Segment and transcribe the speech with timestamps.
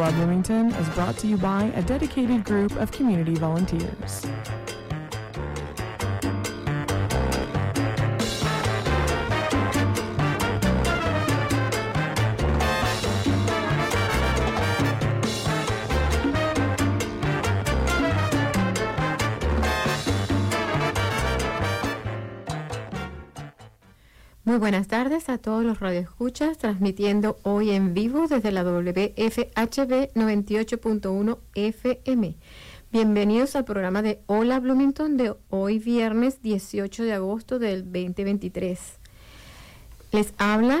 [0.00, 4.24] Hola Bloomington is brought to you by a dedicated group of community volunteers.
[24.50, 31.38] Muy buenas tardes a todos los radioescuchas, transmitiendo hoy en vivo desde la WFHB 98.1
[31.54, 32.34] FM.
[32.90, 38.80] Bienvenidos al programa de Hola Bloomington de hoy viernes 18 de agosto del 2023.
[40.10, 40.80] Les habla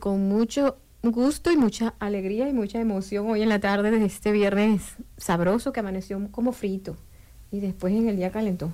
[0.00, 4.32] con mucho gusto y mucha alegría y mucha emoción hoy en la tarde de este
[4.32, 6.96] viernes sabroso que amaneció como frito
[7.52, 8.72] y después en el día calentó.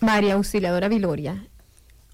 [0.00, 1.46] María Auxiliadora Viloria,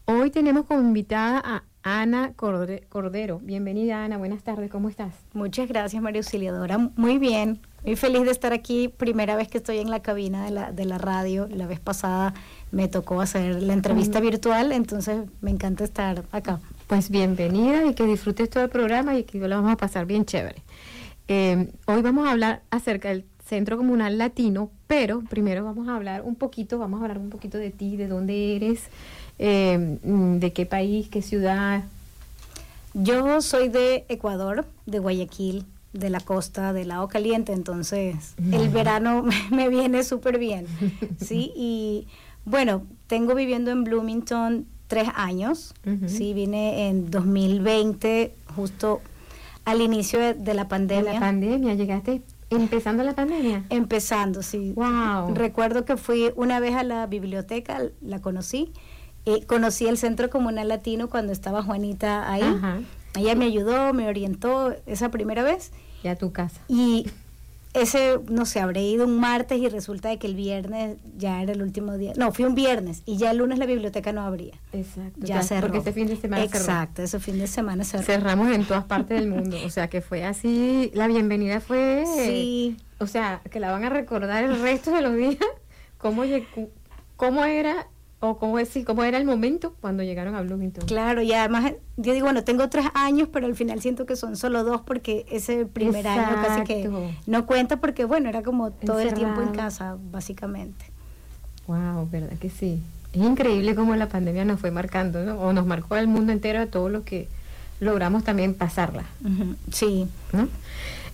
[0.08, 3.40] Hoy tenemos como invitada a Ana Cordero.
[3.40, 5.12] Bienvenida Ana, buenas tardes, ¿cómo estás?
[5.32, 9.78] Muchas gracias María Auxiliadora, muy bien, muy feliz de estar aquí, primera vez que estoy
[9.78, 12.34] en la cabina de la, de la radio, la vez pasada
[12.70, 16.60] me tocó hacer la entrevista virtual, entonces me encanta estar acá.
[16.86, 20.24] Pues bienvenida y que disfrutes todo el programa y que lo vamos a pasar bien
[20.24, 20.62] chévere.
[21.26, 26.22] Eh, hoy vamos a hablar acerca del Centro Comunal Latino, pero primero vamos a hablar
[26.22, 28.88] un poquito, vamos a hablar un poquito de ti, de dónde eres,
[29.38, 31.84] eh, ¿De qué país, qué ciudad?
[32.94, 39.24] Yo soy de Ecuador, de Guayaquil, de la costa del lado caliente, entonces el verano
[39.50, 40.66] me viene súper bien,
[41.18, 41.52] ¿sí?
[41.56, 42.06] Y
[42.44, 45.74] bueno, tengo viviendo en Bloomington tres años,
[46.06, 46.32] ¿sí?
[46.32, 49.00] Vine en 2020, justo
[49.64, 51.14] al inicio de, la pandemia.
[51.14, 53.64] la pandemia, llegaste empezando la pandemia.
[53.70, 54.72] Empezando, sí.
[54.76, 55.34] Wow.
[55.34, 58.72] Recuerdo que fui una vez a la biblioteca, la conocí,
[59.26, 62.86] eh, conocí el Centro Comunal Latino cuando estaba Juanita ahí.
[63.16, 65.72] Ella me ayudó, me orientó esa primera vez.
[66.04, 66.60] Y a tu casa.
[66.68, 67.06] Y
[67.74, 71.52] ese, no sé, habré ido un martes y resulta de que el viernes ya era
[71.52, 72.12] el último día.
[72.16, 74.54] No, fui un viernes y ya el lunes la biblioteca no abría.
[74.72, 75.18] Exacto.
[75.18, 75.62] Ya, cerró.
[75.62, 78.04] Porque ese fin de semana Exacto, ese fin de semana cerró.
[78.04, 79.58] Cerramos en todas partes del mundo.
[79.64, 82.04] O sea que fue así, la bienvenida fue...
[82.06, 82.76] Sí.
[82.98, 85.36] O sea, que la van a recordar el resto de los días.
[85.98, 86.22] ¿Cómo,
[87.16, 87.88] cómo era
[88.20, 90.86] o cómo, decir, cómo era el momento cuando llegaron a Bloomington.
[90.86, 94.36] Claro, y además yo digo, bueno, tengo tres años, pero al final siento que son
[94.36, 96.90] solo dos porque ese primer año casi que
[97.26, 100.86] no cuenta porque, bueno, era como todo el tiempo en casa, básicamente.
[101.66, 102.80] Wow, verdad que sí.
[103.12, 105.38] Es increíble cómo la pandemia nos fue marcando, ¿no?
[105.40, 107.28] O nos marcó al mundo entero a todo lo que
[107.80, 109.04] logramos también pasarla.
[109.72, 110.06] Sí.
[110.32, 110.48] ¿No?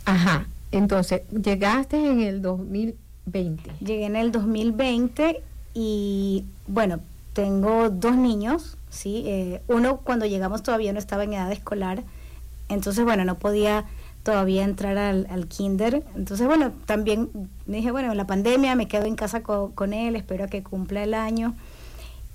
[0.04, 0.46] Ajá.
[0.72, 3.72] Entonces, llegaste en el 2020.
[3.80, 5.42] Llegué en el 2020
[5.74, 7.00] y bueno,
[7.32, 9.24] tengo dos niños, ¿sí?
[9.26, 12.02] Eh, uno cuando llegamos todavía no estaba en edad escolar,
[12.68, 13.86] entonces bueno, no podía
[14.22, 16.04] todavía entrar al, kinder.
[16.14, 17.30] Entonces bueno, también
[17.66, 21.02] me dije, bueno, la pandemia me quedo en casa con, él, espero a que cumpla
[21.02, 21.54] el año.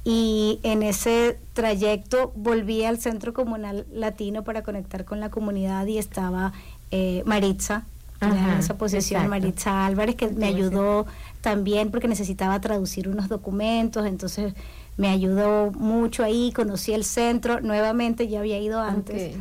[0.04, 5.98] Y en ese trayecto volví al Centro Comunal Latino para conectar con la comunidad y
[5.98, 6.54] estaba
[6.92, 7.86] eh, Maritza,
[8.22, 11.06] en esa posición, Maritza Álvarez, que me ayudó
[11.42, 14.54] también porque necesitaba traducir unos documentos, entonces
[14.98, 19.38] me ayudó mucho ahí, conocí el centro, nuevamente ya había ido antes.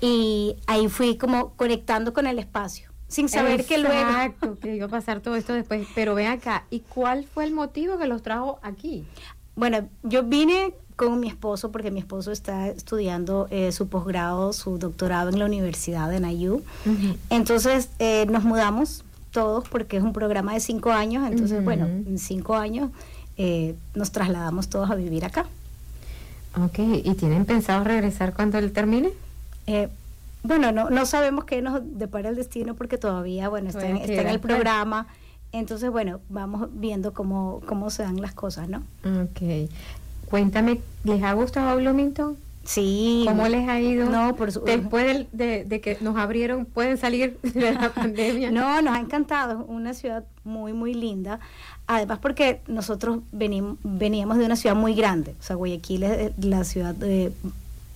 [0.00, 4.10] Y ahí fui como conectando con el espacio, sin saber que luego...
[4.10, 5.86] Exacto, que iba a pasar todo esto después.
[5.94, 9.06] Pero ven acá, ¿y cuál fue el motivo que los trajo aquí?
[9.54, 14.78] Bueno, yo vine con mi esposo porque mi esposo está estudiando eh, su posgrado, su
[14.78, 16.62] doctorado en la Universidad de NIU.
[17.30, 22.18] Entonces eh, nos mudamos todos porque es un programa de cinco años, entonces bueno, en
[22.18, 22.90] cinco años
[23.36, 25.46] eh, nos trasladamos todos a vivir acá.
[26.62, 29.10] Ok, ¿y tienen pensado regresar cuando él termine?
[29.66, 29.88] Eh,
[30.42, 34.20] bueno, no, no sabemos qué nos depara el destino porque todavía, bueno, está, en, está
[34.20, 35.06] en el programa.
[35.52, 38.82] Entonces, bueno, vamos viendo cómo, cómo se dan las cosas, ¿no?
[39.04, 39.70] Ok.
[40.32, 42.38] Cuéntame, ¿les ha gustado Bloomington?
[42.64, 43.26] Sí.
[43.28, 44.08] ¿Cómo les ha ido?
[44.08, 48.50] No, por Después de, que nos abrieron, ¿pueden salir de la pandemia?
[48.50, 49.66] no, nos ha encantado.
[49.66, 51.38] Una ciudad muy, muy linda.
[51.86, 55.34] Además porque nosotros venimos, veníamos de una ciudad muy grande.
[55.38, 57.30] O sea, Guayaquil es la ciudad eh,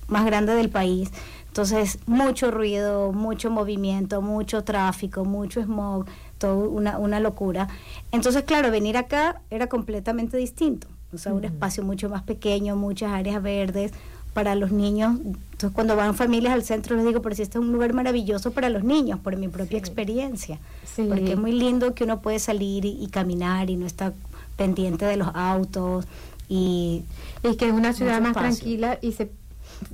[0.06, 1.10] más grande del país.
[1.48, 6.04] Entonces, mucho ruido, mucho movimiento, mucho tráfico, mucho smog,
[6.36, 7.68] todo una, una locura.
[8.12, 10.86] Entonces, claro, venir acá era completamente distinto.
[11.16, 13.92] O sea, un espacio mucho más pequeño, muchas áreas verdes
[14.32, 15.18] para los niños.
[15.24, 18.50] Entonces, cuando van familias al centro, les digo, pero si este es un lugar maravilloso
[18.50, 20.58] para los niños, por mi propia experiencia.
[20.96, 24.12] Porque es muy lindo que uno puede salir y, caminar y no está
[24.56, 26.06] pendiente de los autos.
[26.48, 27.02] Y,
[27.42, 29.30] y que es una ciudad más tranquila y se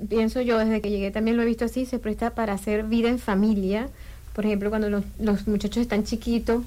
[0.08, 3.08] pienso yo, desde que llegué también lo he visto así, se presta para hacer vida
[3.08, 3.88] en familia.
[4.34, 6.62] Por ejemplo, cuando los, los muchachos están chiquitos,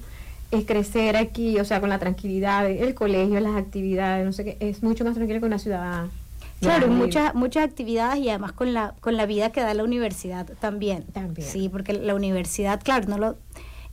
[0.50, 4.56] es crecer aquí, o sea, con la tranquilidad, el colegio, las actividades, no sé qué,
[4.60, 6.06] es mucho más tranquilo que una ciudad.
[6.60, 10.46] Claro, muchas muchas actividades y además con la con la vida que da la universidad
[10.58, 11.04] también.
[11.12, 11.46] También.
[11.46, 13.36] Sí, porque la universidad, claro, no lo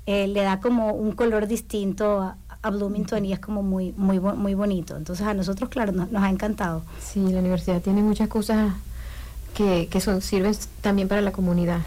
[0.06, 4.20] eh, le da como un color distinto a, a Bloomington y es como muy muy
[4.20, 4.96] muy bonito.
[4.96, 6.84] Entonces a nosotros, claro, nos, nos ha encantado.
[7.02, 8.74] Sí, la universidad tiene muchas cosas
[9.54, 11.82] que, que son, sirven también para la comunidad.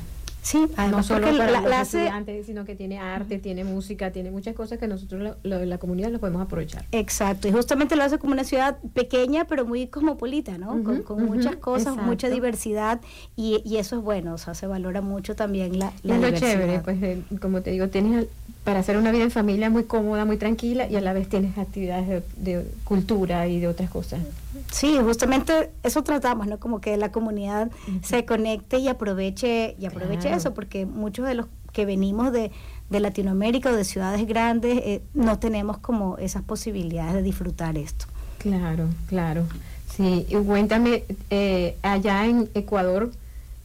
[0.46, 4.78] Sí, no solo para los estudiantes, sino que tiene arte, tiene música, tiene muchas cosas
[4.78, 6.86] que nosotros lo, la comunidad lo podemos aprovechar.
[6.92, 10.84] Exacto, y justamente lo hace como una ciudad pequeña, pero muy cosmopolita, ¿no?
[10.84, 13.00] con, muchas cosas, mucha diversidad,
[13.34, 16.30] y, y, eso es bueno, o sea, se valora mucho también la, la es lo
[16.30, 18.28] chévere, pues eh, como te digo, tienes
[18.62, 21.58] para hacer una vida en familia muy cómoda, muy tranquila, y a la vez tienes
[21.58, 24.20] actividades de, de cultura y de otras cosas.
[24.70, 26.58] Sí, justamente eso tratamos, ¿no?
[26.58, 27.70] Como que la comunidad
[28.02, 32.50] se conecte y aproveche y aproveche eso, porque muchos de los que venimos de,
[32.90, 38.06] de Latinoamérica o de ciudades grandes eh, no tenemos como esas posibilidades de disfrutar esto.
[38.38, 39.44] Claro, claro.
[39.94, 43.10] Sí, y cuéntame, eh, allá en Ecuador,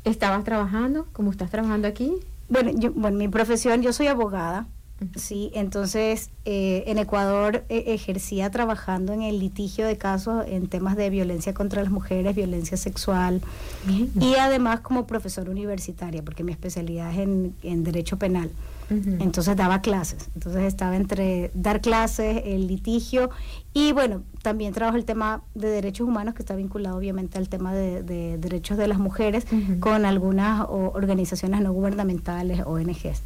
[0.05, 1.07] ¿estabas trabajando?
[1.13, 2.13] ¿Cómo estás trabajando aquí?
[2.49, 4.65] Bueno, yo, bueno, mi profesión, yo soy abogada.
[5.15, 10.95] Sí, entonces eh, en Ecuador eh, ejercía trabajando en el litigio de casos en temas
[10.95, 13.41] de violencia contra las mujeres, violencia sexual
[14.19, 18.51] y además como profesora universitaria, porque mi especialidad es en, derecho penal.
[19.19, 23.29] Entonces daba clases, entonces estaba entre dar clases, el litigio
[23.73, 27.73] y bueno, también trabajo el tema de derechos humanos que está vinculado obviamente al tema
[27.73, 28.03] de,
[28.37, 29.45] derechos de las mujeres
[29.79, 33.21] con algunas organizaciones no gubernamentales, ONGs.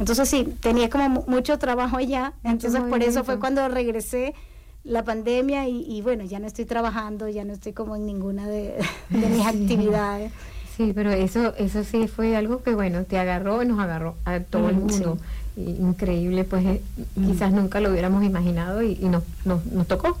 [0.00, 4.34] Entonces sí, tenía como mucho trabajo allá, entonces por eso fue cuando regresé
[4.82, 8.76] la pandemia y, bueno, ya no estoy trabajando, ya no estoy como en ninguna de,
[9.10, 10.32] mis actividades.
[10.74, 14.40] Sí, pero eso eso sí fue algo que bueno, te agarró y nos agarró a
[14.40, 15.18] todo el mundo.
[15.56, 16.82] increíble, pues eh,
[17.14, 20.16] quizás nunca lo hubiéramos imaginado y, nos, nos, tocó.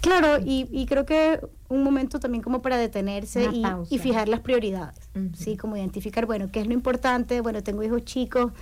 [0.00, 3.50] Claro, y, creo que un momento también como para detenerse
[3.90, 5.58] y, fijar las prioridades, ¿sí?
[5.58, 8.52] Como identificar, bueno, qué es lo importante, bueno, tengo hijos chicos,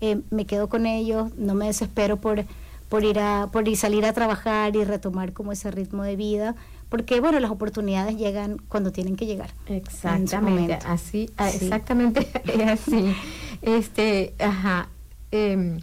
[0.00, 2.44] eh, me quedo con ellos, no me desespero por,
[2.88, 6.54] por, ir a, por ir salir a trabajar y retomar como ese ritmo de vida,
[6.88, 9.50] porque bueno, las oportunidades llegan cuando tienen que llegar.
[9.66, 12.28] Exactamente, así, ah, exactamente
[12.68, 13.14] así.
[13.62, 14.88] Este, ajá.
[15.30, 15.80] Em,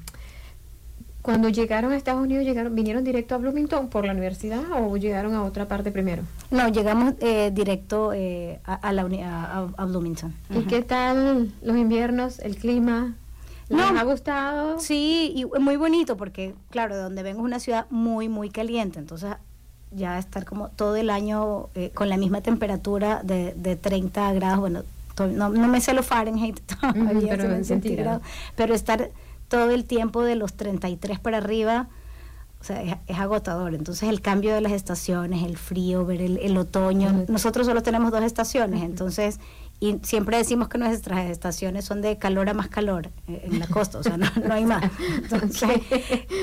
[1.24, 5.34] cuando llegaron a Estados Unidos, llegaron, ¿vinieron directo a Bloomington por la universidad o llegaron
[5.34, 6.24] a otra parte primero?
[6.52, 9.04] No, llegamos eh, directo eh, a, la
[9.78, 10.34] a, Bloomington.
[10.54, 13.16] ¿Y qué tal los inviernos, el clima?
[13.70, 14.80] No, me ha gustado?
[14.80, 19.00] Sí, y muy bonito porque, claro, de donde vengo es una ciudad muy, muy caliente,
[19.00, 19.36] entonces
[19.92, 24.60] ya estar como todo el año eh, con la misma temperatura de, de 30 grados,
[24.60, 24.84] bueno,
[25.18, 28.22] no, no, me sé lo Fahrenheit todavía, pero,
[28.56, 29.12] pero estar
[29.48, 31.88] todo el tiempo de los 33 para arriba,
[32.60, 33.76] o sea, es, agotador.
[33.76, 38.12] Entonces el cambio de las estaciones, el frío, ver el, el otoño, nosotros solo tenemos
[38.12, 39.40] dos estaciones, entonces
[39.80, 43.68] y siempre decimos que nuestras estaciones son de calor a más calor eh, en la
[43.68, 44.84] costa, o sea, no, hay más.
[45.24, 45.82] Entonces,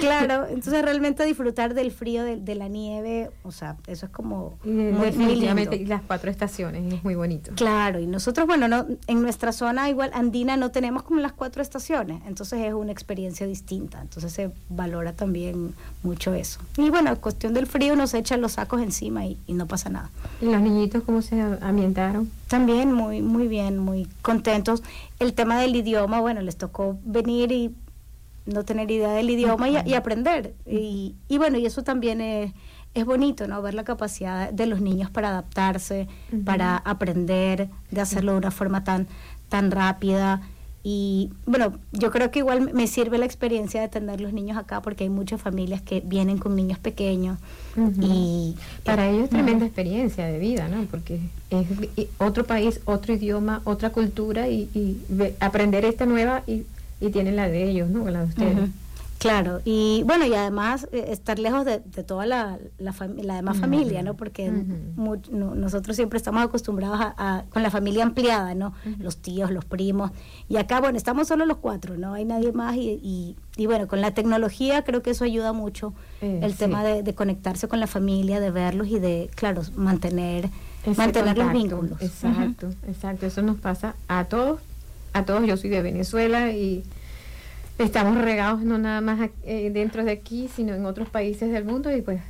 [0.00, 5.10] claro, entonces realmente disfrutar del frío, de, la nieve, o sea, eso es como muy,
[5.12, 5.74] lindo.
[5.74, 7.52] Y las cuatro estaciones, es muy bonito.
[7.54, 11.62] Claro, y nosotros, bueno, no, en nuestra zona igual andina no tenemos como las cuatro
[11.62, 16.60] estaciones, entonces es una experiencia distinta, entonces se valora también mucho eso.
[16.76, 20.10] Y bueno, cuestión del frío nos echan los sacos encima y, y no pasa nada.
[20.40, 22.30] ¿Y los niñitos cómo se ambientaron?
[22.48, 24.82] También muy, muy bien, muy contentos.
[25.18, 27.74] El tema del idioma, bueno, les tocó venir y
[28.46, 30.54] no tener idea del idioma y, aprender.
[30.66, 32.52] Y, y, bueno, y eso también es,
[32.94, 33.62] es bonito, ¿no?
[33.62, 36.08] Ver la capacidad de los niños para adaptarse,
[36.44, 39.06] para aprender, de hacerlo de una forma tan,
[39.48, 40.42] tan rápida.
[40.82, 44.80] Y bueno, yo creo que igual me sirve la experiencia de tener los niños acá
[44.80, 47.38] porque hay muchas familias que vienen con niños pequeños
[48.00, 50.84] y para ellos es tremenda experiencia de vida, ¿no?
[50.90, 51.20] Porque
[51.50, 51.66] es
[52.18, 55.00] otro país, otro idioma, otra cultura y,
[55.40, 56.64] aprender esta nueva y,
[57.00, 58.08] y, tienen la de ellos, ¿no?
[58.08, 58.70] La de ustedes.
[59.20, 64.02] Claro, y bueno, y además eh, estar lejos de, toda la, la, la demás familia,
[64.02, 64.14] ¿no?
[64.14, 64.50] Porque
[64.96, 68.72] nosotros siempre estamos acostumbrados a, con la familia ampliada, ¿no?
[68.98, 70.10] Los tíos, los primos.
[70.48, 72.76] Y acá, bueno, estamos solo los cuatro, no hay nadie más.
[72.76, 77.02] Y, y, bueno, con la tecnología creo que eso ayuda mucho eh, el tema de,
[77.02, 80.48] de, conectarse con la familia, de verlos y de, claro, mantener,
[80.96, 82.00] mantener los vínculos.
[82.00, 83.26] Exacto, exacto.
[83.26, 84.62] Eso nos pasa a todos.
[85.12, 86.84] A todos, yo soy de Venezuela y
[87.84, 91.94] estamos regados no nada más eh, dentro de aquí, sino en otros países del mundo
[91.94, 92.20] y pues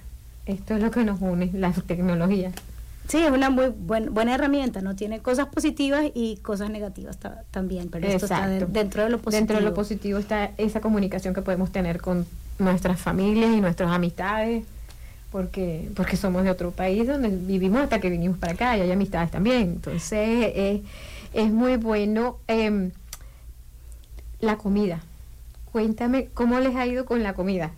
[0.47, 2.53] esto es lo que nos une, la tecnología.
[3.09, 4.95] Sí, es una muy buena herramienta, ¿no?
[4.95, 7.19] Tiene cosas positivas y cosas negativas
[7.51, 9.39] también, pero esto está dentro de lo positivo.
[9.39, 12.25] Dentro de lo positivo está esa comunicación que podemos tener con
[12.61, 14.65] nuestras familias y nuestras amistades,
[15.33, 18.93] porque porque somos de otro país donde vivimos hasta que vinimos para acá y hay
[18.93, 19.63] amistades también.
[19.63, 20.83] Entonces,
[21.33, 22.93] es muy bueno em,
[24.41, 25.01] la comida
[25.73, 27.73] cuéntame cómo les ha ido con la comida.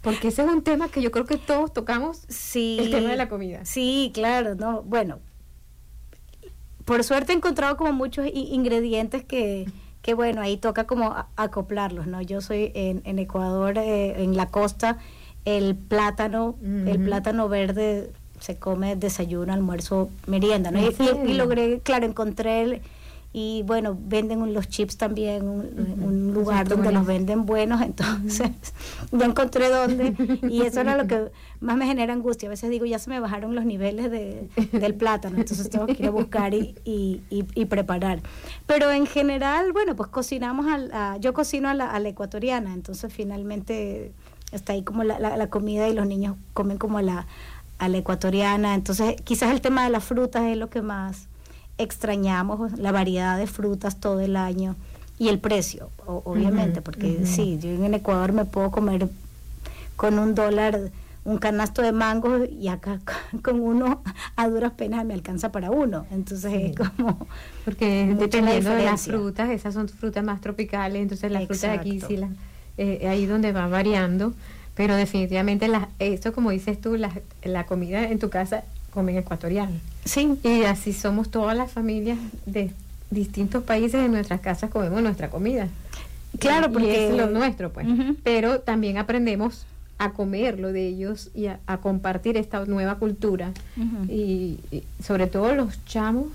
[0.00, 3.16] Porque ese es un tema que yo creo que todos tocamos, sí, el tema de
[3.16, 3.64] la comida.
[3.64, 5.20] Sí, claro, no, bueno,
[6.84, 9.70] por suerte he encontrado como muchos ingredientes que,
[10.02, 12.20] que bueno, ahí toca como acoplarlos, ¿no?
[12.20, 14.98] Yo soy en, en Ecuador, eh, en la costa,
[15.44, 20.80] el plátano, el plátano verde se come desayuno, almuerzo, merienda, ¿no?
[20.80, 20.94] Y,
[21.26, 22.82] y, logré, claro, encontré el,
[23.34, 28.50] y bueno, venden los chips también, un, lugar donde los venden buenos, entonces
[29.10, 30.14] yo encontré dónde
[30.50, 32.48] y eso era lo que más me genera angustia.
[32.48, 35.94] A veces digo, ya se me bajaron los niveles de, del plátano, entonces tengo que
[35.94, 38.20] ir a buscar y, y, y, preparar.
[38.66, 43.12] Pero en general, bueno, pues cocinamos, a, yo cocino a la, a la, ecuatoriana, entonces
[43.12, 44.12] finalmente
[44.50, 47.26] está ahí como la, la, comida y los niños comen como a la,
[47.78, 51.28] a la ecuatoriana, entonces quizás el tema de las frutas es lo que más
[51.82, 54.76] extrañamos la variedad de frutas todo el año
[55.18, 59.08] y el precio, obviamente, porque sí, yo en Ecuador me puedo comer
[59.96, 60.90] con un dólar
[61.24, 62.98] un canasto de mango y acá
[63.42, 64.02] con uno
[64.36, 66.06] a duras penas me alcanza para uno.
[66.10, 67.26] Entonces es como...
[67.64, 72.16] Porque dependiendo de las frutas, esas son frutas más tropicales, entonces las frutas aquí sí,
[72.16, 72.30] las,
[72.78, 74.34] eh, ahí donde va variando,
[74.74, 77.12] pero definitivamente las, esto como dices tú, la,
[77.44, 79.72] la comida en tu casa comen ecuatoriano.
[80.04, 80.38] Sí.
[80.42, 82.70] Y así somos todas las familias de
[83.10, 85.68] distintos países en nuestras casas comemos nuestra comida.
[86.38, 87.86] Claro, porque es lo nuestro, pues.
[88.22, 89.66] Pero también aprendemos
[89.98, 93.52] a comer lo de ellos y a, compartir esta nueva cultura.
[94.08, 94.58] y,
[95.04, 96.26] sobre todo los chamos.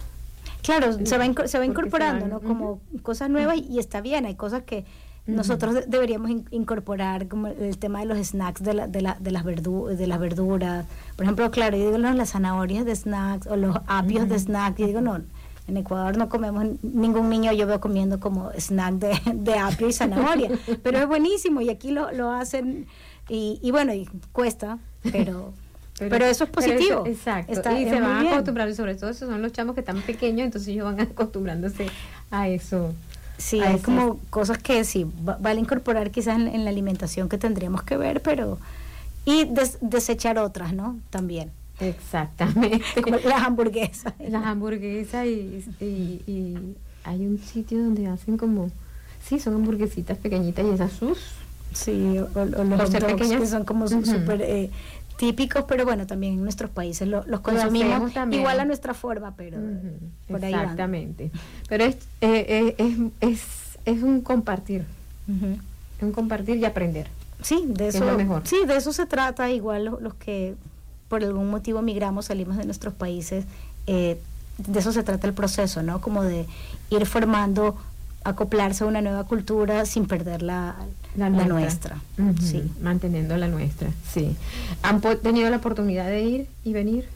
[0.61, 2.39] Claro, se va, se va incorporando, ¿no?
[2.41, 4.85] Como cosas nuevas y está bien, hay cosas que
[5.27, 9.43] nosotros deberíamos incorporar como el tema de los snacks de, la, de, la, de, las,
[9.43, 10.85] de las verduras.
[11.15, 14.79] Por ejemplo, claro, yo digo, no, las zanahorias de snacks o los apios de snacks.
[14.79, 15.21] Yo digo, no,
[15.67, 19.93] en Ecuador no comemos, ningún niño yo veo comiendo como snack de, de apio y
[19.93, 20.49] zanahoria,
[20.83, 22.87] pero es buenísimo y aquí lo, lo hacen
[23.29, 24.79] y, y bueno, y cuesta,
[25.11, 25.53] pero...
[25.99, 27.07] Pero, eso es positivo.
[27.07, 27.53] exacto.
[27.71, 30.85] y se van acostumbrando, sobre todo esos son los chamos que están pequeños, entonces ellos
[30.85, 31.87] van acostumbrándose
[32.29, 32.93] a eso.
[33.37, 37.97] Sí, hay como cosas que sí, vale incorporar quizás en, la alimentación que tendríamos que
[37.97, 38.57] ver, pero...
[39.25, 39.49] Y
[39.81, 40.97] desechar otras, ¿no?
[41.09, 41.51] También.
[41.79, 43.01] Exactamente.
[43.03, 44.13] Como las hamburguesas.
[44.19, 46.57] Las hamburguesas y, y,
[47.03, 48.71] hay un sitio donde hacen como...
[49.23, 51.19] Sí, son hamburguesitas pequeñitas y esas sus...
[51.73, 54.71] Sí, o, los dogs que son como súper eh,
[55.17, 59.57] típicos, pero bueno, también en nuestros países los consumimos igual a nuestra forma, pero
[60.27, 61.31] por ahí Exactamente.
[61.67, 63.41] Pero es, eh, eh, es, es,
[63.85, 64.85] es, un compartir,
[65.27, 67.07] un compartir y aprender.
[67.41, 68.43] Sí, de eso, mejor.
[68.45, 69.49] sí, de eso se trata.
[69.51, 70.55] Igual los, que
[71.07, 73.45] por algún motivo migramos, salimos de nuestros países,
[73.85, 74.19] eh,
[74.57, 76.01] de eso se trata el proceso, ¿no?
[76.01, 76.45] Como de
[76.89, 77.77] ir formando
[78.27, 80.75] acoplarse a una nueva cultura sin perder la,
[81.15, 82.01] la, nuestra,
[82.41, 82.69] sí.
[82.81, 84.35] manteniendo la nuestra, sí.
[84.83, 87.07] ¿Han tenido la oportunidad de ir y venir?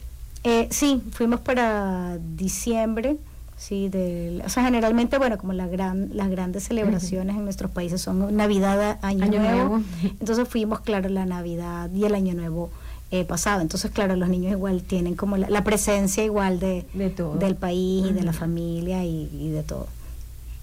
[0.42, 3.18] Eh, sí, fuimos para diciembre,
[3.58, 8.00] sí, de, o sea, generalmente, bueno, como la gran, las grandes celebraciones en nuestros países
[8.00, 12.70] son Navidad, Año, Nuevo, entonces fuimos, claro, la Navidad y el Año Nuevo
[13.10, 18.06] eh, pasado, entonces, claro, los niños igual tienen como la, presencia igual de, del país
[18.06, 19.86] y de la familia y de todo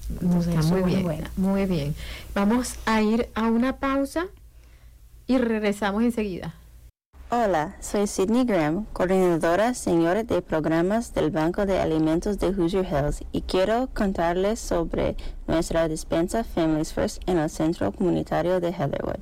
[0.09, 1.95] muy bien, muy bien.
[2.33, 4.27] Vamos a ir a una pausa
[5.27, 6.55] y regresamos enseguida.
[7.31, 13.23] Hola, soy Sidney Graham, coordinadora señora de programas del Banco de Alimentos de Hoosier Hills
[13.31, 19.19] y quiero contarles sobre nuestra despensa Families First en el Centro Comunitario de Heatherwood.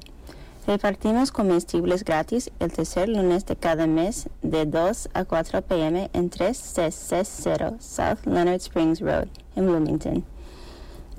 [0.65, 6.29] Repartimos comestibles gratis el tercer lunes de cada mes de 2 a 4 pm en
[6.29, 9.27] 3660 South Leonard Springs Road
[9.57, 10.36] en Bloomington.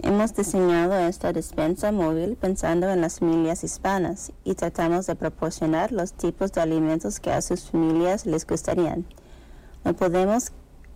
[0.00, 6.12] Hemos diseñado esta despensa móvil pensando en las familias hispanas y tratamos de proporcionar los
[6.12, 9.04] tipos de alimentos que a sus familias les gustarían.
[9.84, 10.52] No podemos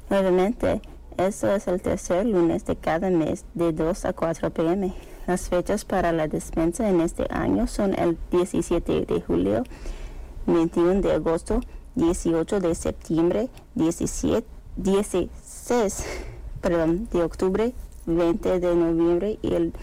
[0.10, 0.82] Nuevamente,
[1.18, 4.94] eso es el tercer lunes de cada mes de 2 a 4 pm.
[5.28, 9.64] Las fechas para la despensa en este año son el 17 de julio,
[10.48, 11.62] 21 de agosto,
[11.96, 14.46] 18 de septiembre, 17,
[14.78, 16.06] 16
[16.62, 17.74] perdón, de octubre,
[18.06, 19.74] 20 de noviembre y el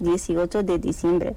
[0.00, 1.36] 18 de diciembre.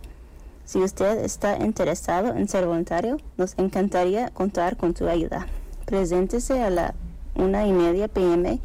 [0.65, 5.47] Si usted está interesado en ser voluntario, nos encantaría contar con tu ayuda.
[5.85, 6.95] Preséntese a la
[7.35, 8.59] una y media pm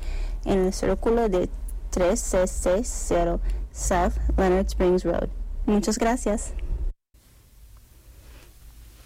[0.44, 1.48] en el círculo de
[1.90, 3.38] 3660
[3.72, 5.28] South Leonard Springs Road.
[5.66, 6.52] Muchas gracias.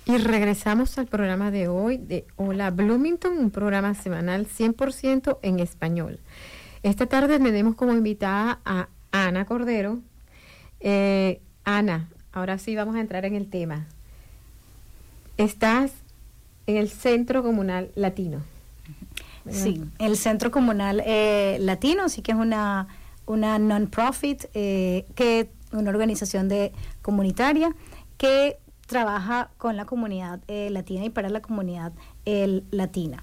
[0.09, 6.21] Y regresamos al programa de hoy de Hola Bloomington, un programa semanal 100% en español.
[6.85, 9.99] Esta tarde tenemos como invitada a Ana Cordero.
[10.79, 13.89] Eh, Ana, ahora sí vamos a entrar en el tema.
[15.39, 15.91] Estás
[16.69, 18.43] en el Centro Comunal Latino.
[19.51, 22.87] Sí, el Centro Comunal eh, Latino, sí que es una,
[23.27, 26.71] una non-profit, eh, que una organización de
[27.03, 27.75] comunitaria
[28.19, 31.93] que trabaja con la comunidad eh, latina y para la comunidad
[32.71, 33.23] latina.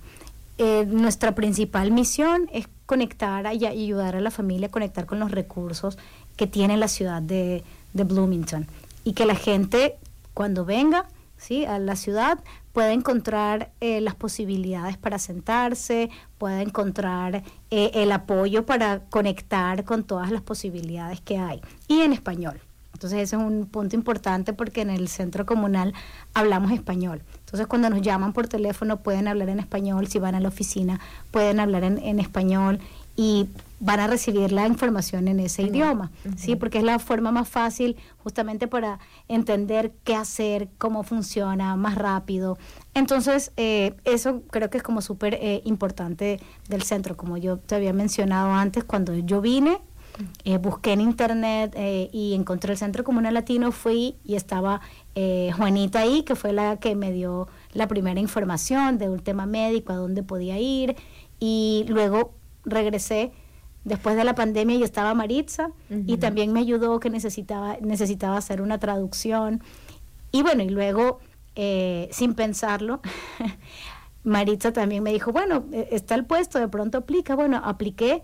[0.88, 5.97] nuestra principal misión es conectar y ayudar a la familia a conectar con los recursos
[6.36, 8.67] que tiene la ciudad de, Bloomington
[9.04, 9.97] y que la gente
[10.34, 11.65] cuando venga ¿sí?
[11.65, 12.39] a la ciudad
[12.71, 20.04] puede encontrar eh, las posibilidades para sentarse, puede encontrar eh, el apoyo para conectar con
[20.04, 21.62] todas las posibilidades que hay.
[21.88, 22.60] Y en español.
[22.93, 25.93] Entonces ese es un punto importante porque en el centro comunal
[26.34, 27.21] hablamos español.
[27.39, 30.99] Entonces cuando nos llaman por teléfono pueden hablar en español, si van a la oficina
[31.32, 32.79] pueden hablar en, en español
[33.15, 33.47] y
[33.79, 36.56] van a recibir la información en ese idioma, ¿sí?
[36.56, 42.58] Porque es la forma más fácil justamente para entender qué hacer, cómo funciona más rápido.
[42.93, 47.75] Entonces, eh, eso creo que es como súper eh, importante del centro, como yo te
[47.75, 49.79] había mencionado antes, cuando yo vine,
[50.43, 51.76] eh, busqué en internet
[52.12, 54.82] y encontré el Centro Comunal Latino, fui y estaba
[55.15, 59.93] Juanita ahí, que fue la que me dio la primera información de un tema médico,
[59.93, 60.95] a dónde podía ir,
[61.39, 62.34] y luego
[62.65, 63.32] regresé
[63.84, 68.62] después de la pandemia y estaba Maritza y también me ayudó que necesitaba, necesitaba hacer
[68.62, 69.62] una traducción.
[70.32, 71.19] Y bueno, y luego,
[71.56, 73.02] eh, sin pensarlo,
[74.23, 77.36] Maritza también me dijo, bueno, e, está el puesto, de pronto aplica.
[77.36, 78.23] Bueno, apliqué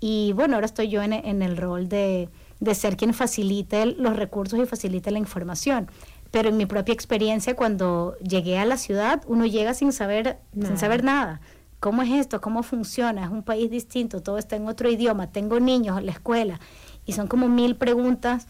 [0.00, 2.28] y bueno, ahora estoy yo en, en el rol de,
[2.60, 5.90] de, ser quien facilite los recursos y facilite la información.
[6.30, 10.76] Pero en mi propia experiencia, cuando llegué a la ciudad, uno llega sin saber, sin
[10.76, 11.40] saber nada
[11.80, 12.40] ¿Cómo es esto?
[12.40, 13.24] ¿Cómo funciona?
[13.24, 16.58] Es un país distinto, todo está en otro idioma, tengo niños en la escuela
[17.06, 18.48] y son como mil preguntas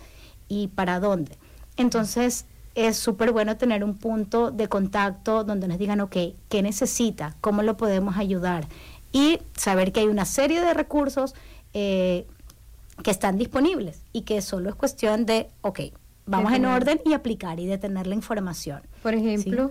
[0.48, 1.36] y para dónde.
[1.76, 6.16] Entonces es súper bueno tener un punto de contacto donde nos digan, ok,
[6.48, 7.36] ¿qué necesita?
[7.42, 8.66] ¿Cómo lo podemos ayudar?
[9.12, 11.34] Y saber que hay una serie de recursos
[11.74, 12.26] eh,
[13.02, 15.80] que están disponibles y que solo es cuestión de, ok,
[16.26, 18.82] vamos en orden y aplicar y de tener la información.
[19.02, 19.70] Por ejemplo,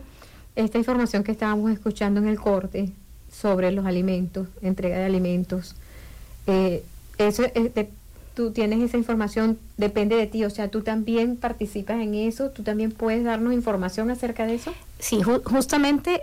[0.55, 2.91] esta información que estábamos escuchando en el corte,
[3.31, 5.75] sobre los alimentos, entrega de alimentos.
[6.47, 6.83] Eh,
[7.17, 7.43] eso
[8.33, 12.61] tú tienes esa información, depende de ti, o sea, tú también participas en eso, tú
[12.61, 14.73] también puedes darnos información acerca de eso.
[14.99, 16.21] Sí, justamente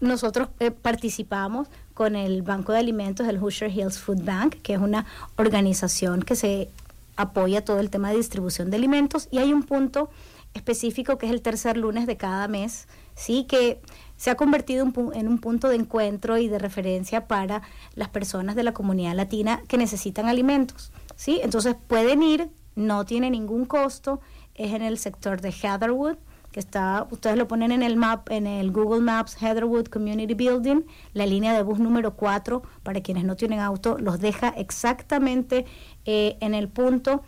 [0.00, 1.68] nosotros eh, participamos
[2.00, 5.04] con el Banco de Alimentos del Hoosier Hills Food Bank, que es una
[5.36, 6.70] organización que se
[7.14, 10.08] apoya todo el tema de distribución de alimentos y hay un punto
[10.54, 13.82] específico que es el tercer lunes de cada mes, sí, que
[14.16, 17.60] se ha convertido en un punto de encuentro y de referencia para
[17.96, 20.92] las personas de la comunidad latina que necesitan alimentos.
[21.16, 21.40] ¿sí?
[21.42, 24.22] Entonces pueden ir, no tiene ningún costo,
[24.54, 26.16] es en el sector de Heatherwood,
[26.52, 30.82] que está, ustedes lo ponen en el map, en el Google Maps, Heatherwood Community Building,
[31.12, 35.66] la línea de bus número 4, para quienes no tienen auto, los deja exactamente
[36.04, 37.22] eh, en el punto.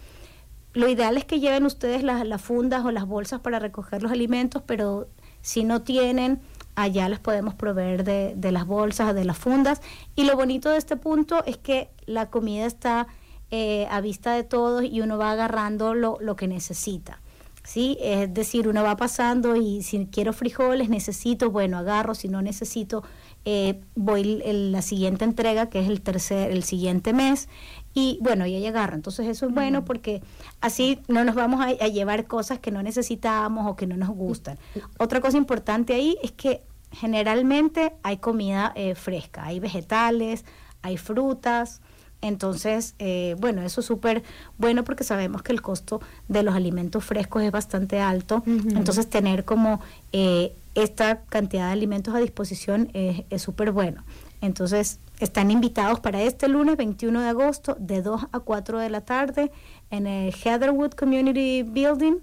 [0.73, 4.63] Lo ideal es que lleven ustedes las, fundas o las bolsas para recoger los alimentos,
[4.67, 5.09] pero
[5.41, 6.41] si no tienen,
[6.75, 9.83] allá les podemos proveer de, de las bolsas, de las fundas.
[10.17, 13.07] Y lo bonito de este punto es que la comida está
[13.55, 17.21] eh, a vista de todos y uno va agarrando lo, lo que necesita.
[17.64, 17.96] ¿Sí?
[18.01, 23.03] Es decir, uno va pasando y si quiero frijoles, necesito, bueno, agarro, si no necesito,
[23.44, 27.48] eh, voy en la siguiente entrega, que es el tercer, el siguiente mes,
[27.94, 28.94] y bueno, y ahí agarro.
[28.94, 30.22] Entonces eso es bueno porque
[30.61, 34.59] así no nos vamos a, llevar cosas que no necesitamos o que no nos gustan.
[34.98, 40.44] Otra cosa importante ahí es que generalmente hay comida eh, fresca, hay vegetales,
[40.83, 41.81] hay frutas,
[42.23, 44.23] entonces, eh, bueno, eso es súper
[44.57, 48.43] bueno porque sabemos que el costo de los alimentos frescos es bastante alto.
[48.47, 49.81] Entonces, tener como
[50.13, 54.05] eh, esta cantidad de alimentos a disposición es súper bueno.
[54.41, 59.01] Entonces, están invitados para este lunes 21 de agosto de 2 a 4 de la
[59.01, 59.53] tarde
[59.91, 62.17] en el Heatherwood Community Building.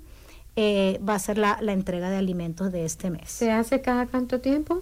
[0.56, 3.32] Eh, va a ser la, la entrega de alimentos de este mes.
[3.32, 4.82] ¿Se hace cada cuánto tiempo?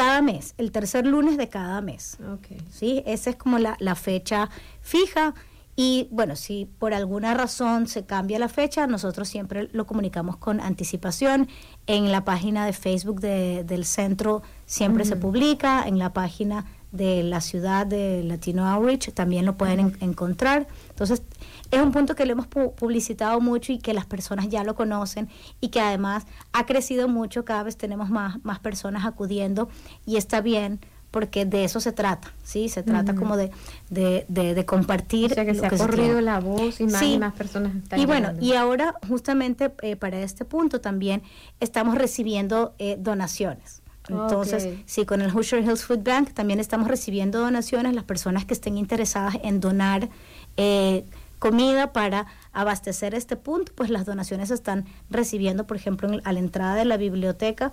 [0.00, 2.16] Cada mes, el tercer lunes de cada mes.
[2.38, 2.58] Okay.
[2.70, 3.02] ¿sí?
[3.04, 4.48] Esa es como la, fecha
[4.80, 5.34] fija.
[5.76, 10.60] Y bueno, si por alguna razón se cambia la fecha, nosotros siempre lo comunicamos con
[10.60, 11.48] anticipación.
[11.86, 17.40] En la página de Facebook del centro siempre se publica, en la página de la
[17.40, 20.66] ciudad de Latino Outreach también lo pueden encontrar.
[20.88, 21.22] Entonces,
[21.70, 25.28] es un punto que lo hemos publicitado mucho y que las personas ya lo conocen
[25.60, 29.68] y que además ha crecido mucho, cada vez tenemos más, más personas acudiendo
[30.06, 30.80] y está bien
[31.10, 32.68] porque de eso se trata, ¿sí?
[32.68, 33.50] Se trata como de,
[33.88, 35.32] de, de, compartir.
[35.32, 38.06] O sea, que se ha corrido la voz y más y más personas están Y
[38.06, 41.22] bueno, y ahora justamente eh, para este punto también
[41.58, 43.82] estamos recibiendo eh, donaciones.
[44.08, 48.54] Entonces, sí, con el Hoosier Hills Food Bank también estamos recibiendo donaciones, las personas que
[48.54, 50.08] estén interesadas en donar
[50.56, 51.04] eh,
[51.40, 56.76] comida para abastecer este punto, pues las donaciones están recibiendo, por ejemplo, a la entrada
[56.76, 57.72] de la biblioteca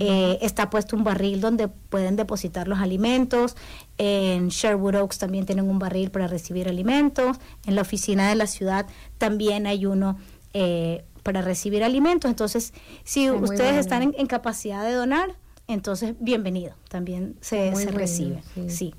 [0.00, 3.56] eh, está puesto un barril donde pueden depositar los alimentos,
[3.98, 8.46] en Sherwood Oaks también tienen un barril para recibir alimentos, en la oficina de la
[8.46, 8.86] ciudad
[9.18, 10.16] también hay uno
[10.54, 15.34] eh, para recibir alimentos, entonces si ustedes están en, capacidad de donar,
[15.68, 18.94] entonces bienvenido, también se, recibe, sí.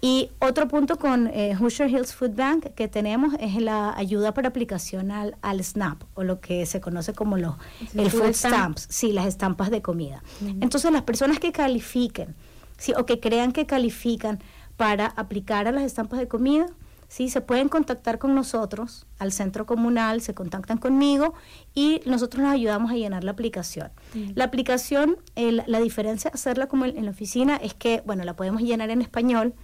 [0.00, 4.48] Y otro punto con eh, Hoosier Hills Food Bank que tenemos es la ayuda para
[4.48, 7.54] aplicación al, al SNAP, o lo que se conoce como los,
[7.94, 10.22] el Food Stamps, sí, las estampas de comida.
[10.60, 12.34] Entonces, las personas que califiquen,
[12.78, 14.40] sí, o que crean que califican
[14.76, 16.66] para aplicar a las estampas de comida,
[17.08, 21.34] sí, se pueden contactar con nosotros al centro comunal, se contactan conmigo
[21.74, 23.90] y nosotros nos ayudamos a llenar la aplicación.
[24.34, 28.90] La aplicación, la diferencia hacerla como en la oficina es que, bueno, la podemos llenar
[28.90, 29.54] en español,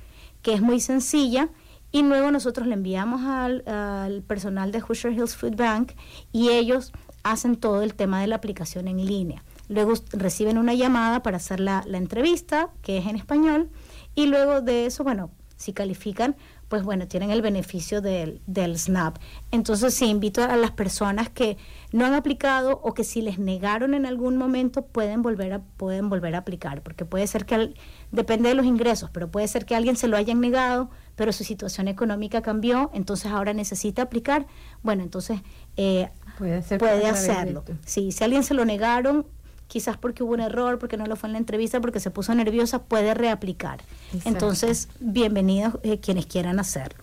[0.42, 1.50] que es muy sencilla,
[1.92, 5.92] y luego nosotros le enviamos al, personal de Hoosier Hills Food Bank
[6.32, 9.42] y ellos hacen todo el tema de la aplicación en línea.
[9.68, 13.70] Luego reciben una llamada para hacer la, entrevista, que es en español,
[14.14, 16.36] y luego de eso, bueno, si califican,
[16.70, 19.16] pues bueno, tienen el beneficio del, del SNAP.
[19.50, 21.58] Entonces sí invito a las personas que
[21.90, 26.08] no han aplicado o que si les negaron en algún momento pueden volver a, pueden
[26.08, 27.74] volver a aplicar, porque puede ser que,
[28.12, 31.42] depende de los ingresos, pero puede ser que alguien se lo hayan negado, pero su
[31.42, 34.46] situación económica cambió, entonces ahora necesita aplicar,
[34.84, 35.40] bueno, entonces
[35.76, 37.64] eh, puede, puede hacerlo.
[37.84, 39.26] Sí, si a alguien se lo negaron,
[39.70, 42.34] quizás porque hubo un error, porque no lo fue en la entrevista, porque se puso
[42.34, 43.80] nerviosa, puede reaplicar.
[44.24, 46.98] Entonces, bienvenidos eh, quienes quieran hacerlo.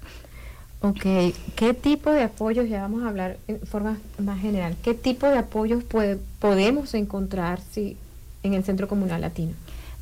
[0.82, 5.28] Ok, ¿qué tipo de apoyos, ya vamos a hablar en forma más general, qué tipo
[5.28, 5.84] de apoyos
[6.40, 7.96] podemos encontrar si,
[8.44, 9.54] en el Centro Comunal Latino?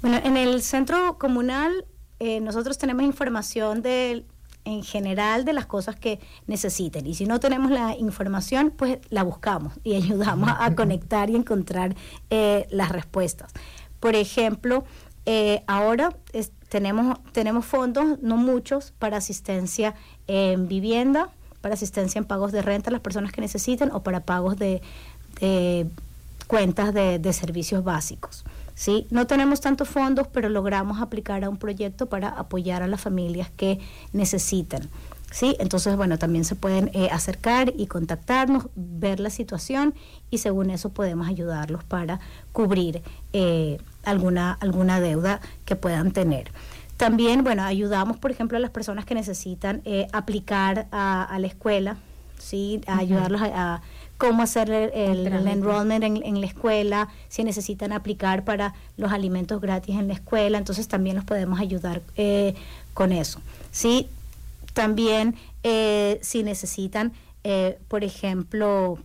[0.02, 1.86] Bueno, en el Centro Comunal
[2.20, 4.26] eh, nosotros tenemos información del
[4.66, 7.08] en general de las cosas que necesiten.
[7.08, 11.96] Y si no tenemos la información, pues la buscamos y ayudamos a, conectar y encontrar
[12.30, 13.54] eh, las respuestas.
[14.00, 14.84] Por ejemplo,
[15.26, 16.16] eh, ahora
[16.70, 19.96] tenemos, tenemos fondos, no muchos, para asistencia
[20.28, 21.30] en vivienda,
[21.62, 24.82] para asistencia en pagos de renta a las personas que necesitan o para pagos de,
[26.48, 28.44] cuentas de, de servicios básicos.
[28.76, 29.08] ¿Sí?
[29.10, 33.50] No tenemos tantos fondos, pero logramos aplicar a un proyecto para apoyar a las familias
[33.56, 33.80] que
[34.14, 34.90] necesitan.
[35.32, 35.56] ¿sí?
[35.60, 39.94] Entonces, bueno, también se pueden eh, acercar y contactarnos, ver la situación
[40.30, 42.20] y según eso podemos ayudarlos para
[42.52, 43.02] cubrir
[43.34, 46.52] eh, alguna, alguna deuda que puedan tener.
[46.98, 51.98] También, bueno, ayudamos, por ejemplo, a las personas que necesitan eh, aplicar a, la escuela,
[52.40, 52.80] ¿sí?
[52.88, 53.82] A ayudarlos a
[54.18, 60.08] cómo hacer el, enrollment en, la escuela, si necesitan aplicar para los alimentos gratis en
[60.08, 62.56] la escuela, entonces también los podemos ayudar eh,
[62.94, 63.42] con eso.
[63.72, 64.08] ¿sí?
[64.74, 69.00] También eh, si necesitan, eh, por ejemplo,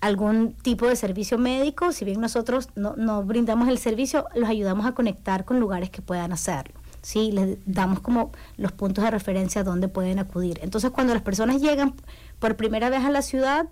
[0.00, 4.86] algún tipo de servicio médico, si bien nosotros no, no brindamos el servicio, los ayudamos
[4.86, 6.80] a conectar con lugares que puedan hacerlo.
[7.02, 7.32] ¿sí?
[7.32, 10.60] Les damos como los puntos de referencia a donde pueden acudir.
[10.62, 11.94] Entonces, cuando las personas llegan
[12.40, 13.68] por primera vez a la ciudad,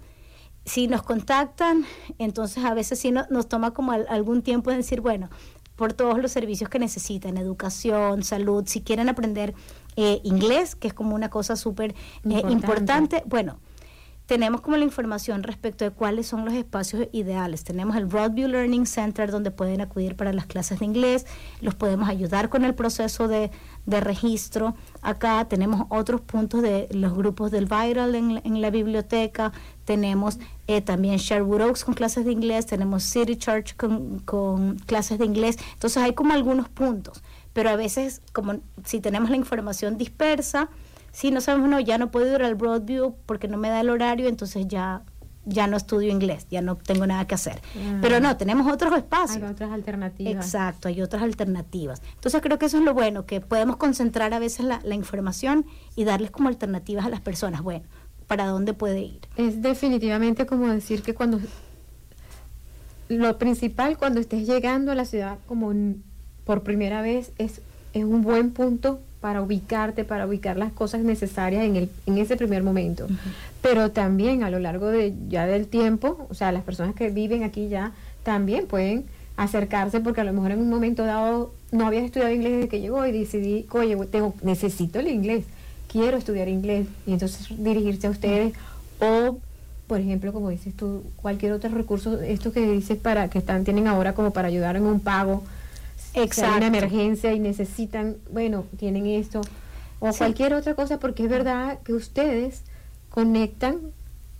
[0.64, 1.84] si nos contactan,
[2.18, 5.30] entonces a veces sí nos toma como algún tiempo en decir, bueno,
[5.74, 9.54] por todos los servicios que necesitan, educación, salud, si quieren aprender
[9.96, 11.94] eh, inglés, que es como una cosa súper
[12.28, 13.58] eh, importante, bueno,
[14.28, 17.64] tenemos como la información respecto de cuáles son los espacios ideales.
[17.64, 21.24] Tenemos el Broadview Learning Center donde pueden acudir para las clases de inglés,
[21.62, 23.50] los podemos ayudar con el proceso de,
[23.86, 24.76] registro.
[25.00, 29.50] Acá tenemos otros puntos de los grupos del Viral en, la biblioteca,
[29.86, 35.18] tenemos eh, también Sherwood Oaks con clases de inglés, tenemos City Church con, con clases
[35.18, 35.56] de inglés.
[35.72, 37.22] Entonces hay como algunos puntos,
[37.54, 40.68] pero a veces como si tenemos la información dispersa,
[41.18, 43.90] si no sabemos, no, ya no puedo ir al Broadview porque no me da el
[43.90, 45.02] horario, entonces ya
[45.44, 47.60] ya no estudio inglés, ya no tengo nada que hacer.
[47.74, 47.98] Ah.
[48.00, 49.42] Pero no, tenemos otros espacios.
[49.42, 50.44] Hay otras alternativas.
[50.46, 52.02] Exacto, hay otras alternativas.
[52.14, 55.66] Entonces creo que eso es lo bueno, que podemos concentrar a veces la, la información
[55.96, 57.62] y darles como alternativas a las personas.
[57.62, 57.84] Bueno,
[58.28, 59.20] ¿para dónde puede ir?
[59.36, 61.40] Es definitivamente como decir que cuando...
[63.08, 65.72] Lo principal cuando estés llegando a la ciudad como
[66.44, 67.60] por primera vez es,
[67.92, 72.36] es un buen punto para ubicarte, para ubicar las cosas necesarias en, el, en ese
[72.36, 73.06] primer momento.
[73.62, 77.42] Pero también a lo largo de ya del tiempo, o sea, las personas que viven
[77.42, 79.04] aquí ya también pueden
[79.36, 82.80] acercarse porque a lo mejor en un momento dado no habías estudiado inglés desde que
[82.80, 85.44] llegó y decidí, oye, tengo, necesito el inglés,
[85.90, 88.54] quiero estudiar inglés y entonces dirigirse a ustedes
[89.00, 89.38] o
[89.88, 93.88] por ejemplo, como dices tú, cualquier otro recurso, esto que dices para que están tienen
[93.88, 95.42] ahora como para ayudar en un pago,
[96.14, 96.56] Exacto.
[96.56, 99.40] una emergencia y necesitan, bueno, tienen esto,
[100.00, 102.62] o cualquier otra cosa, porque es verdad que ustedes
[103.10, 103.78] conectan,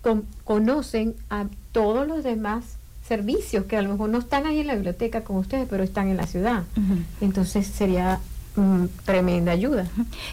[0.02, 2.76] con, conocen a todos los demás
[3.07, 6.09] servicios que a lo mejor no están ahí en la biblioteca con ustedes, pero están
[6.09, 6.64] en la ciudad.
[7.20, 8.20] Entonces sería
[8.54, 9.87] mm, tremenda ayuda.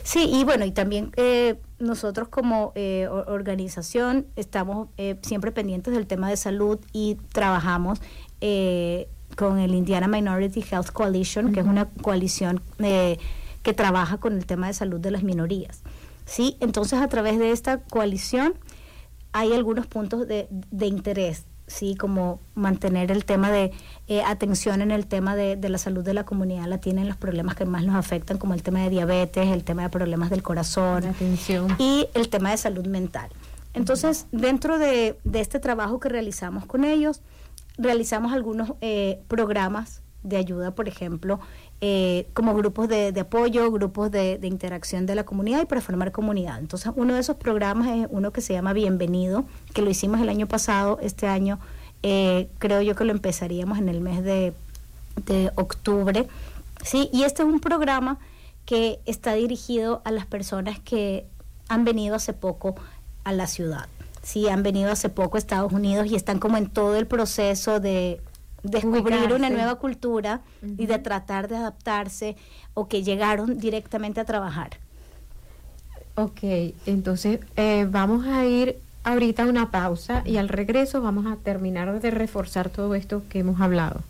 [0.04, 6.06] Sí, y bueno, y también eh, nosotros como eh, organización estamos eh, siempre pendientes del
[6.06, 8.00] tema de salud y trabajamos
[8.42, 13.18] eh, con el Indiana Minority Health Coalition, que es una coalición eh,
[13.64, 15.82] que trabaja con el tema de salud de las minorías.
[16.26, 16.58] ¿sí?
[16.60, 18.56] Entonces, a través de esta coalición
[19.32, 20.48] hay algunos puntos de,
[20.80, 21.96] interés, ¿sí?
[21.96, 23.72] como mantener el tema de
[24.08, 27.56] eh, atención en el tema de, la salud de la comunidad latina en los problemas
[27.56, 31.04] que más nos afectan, como el tema de diabetes, el tema de problemas del corazón
[31.80, 33.30] y el tema de salud mental.
[33.74, 37.22] Entonces, dentro de, de este trabajo que realizamos con ellos,
[37.78, 41.40] realizamos algunos eh, programas de ayuda, por ejemplo,
[41.82, 46.60] eh, como grupos de, apoyo, grupos de, interacción de la comunidad y para formar comunidad.
[46.60, 50.30] Entonces, uno de esos programas es uno que se llama Bienvenido, que lo hicimos el
[50.30, 51.60] año pasado, este año
[52.02, 54.54] eh, creo yo que lo empezaríamos en el mes de,
[55.26, 56.28] de octubre.
[56.84, 57.10] ¿sí?
[57.14, 58.18] Y este es un programa
[58.66, 61.26] que está dirigido a las personas que
[61.68, 62.76] han venido hace poco
[63.24, 63.88] a la ciudad.
[64.26, 67.80] Sí, han venido hace poco a Estados Unidos y están como en todo el proceso
[67.80, 68.20] de
[68.64, 72.36] descubrir una nueva cultura y de tratar de adaptarse
[72.74, 74.72] o que llegaron directamente a trabajar.
[76.16, 76.40] Ok,
[76.88, 82.02] entonces eh, vamos a ir ahorita a una pausa y al regreso vamos a terminar
[82.02, 84.02] de reforzar todo esto que hemos hablado.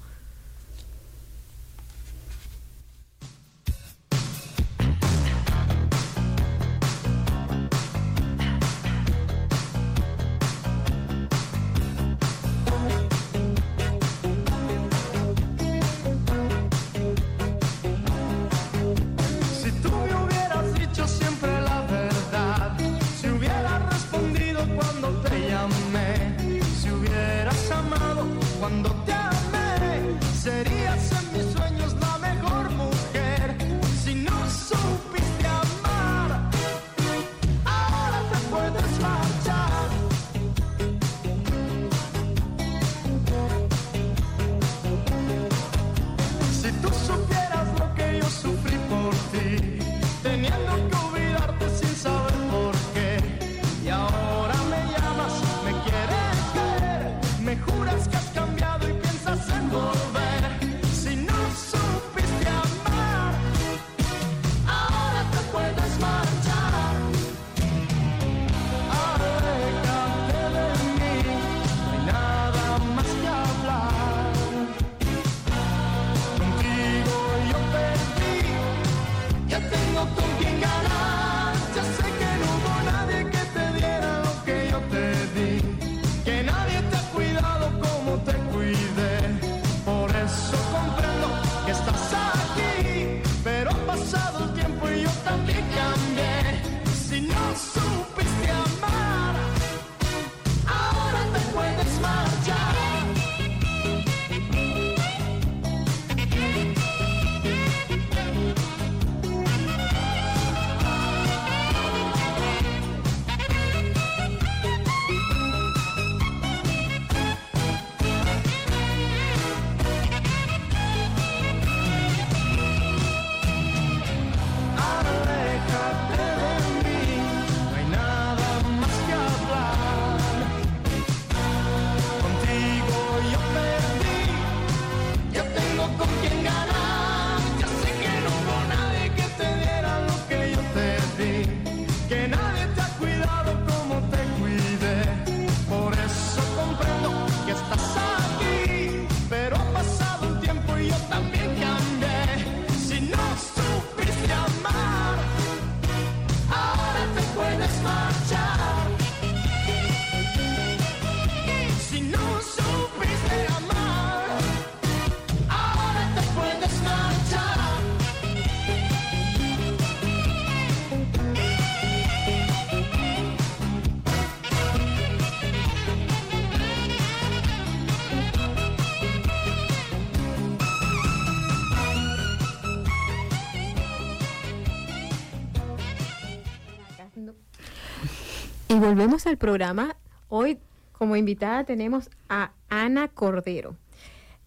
[188.75, 189.95] Y volvemos al programa.
[190.27, 190.59] Hoy
[190.91, 193.77] como invitada tenemos a Ana Cordero.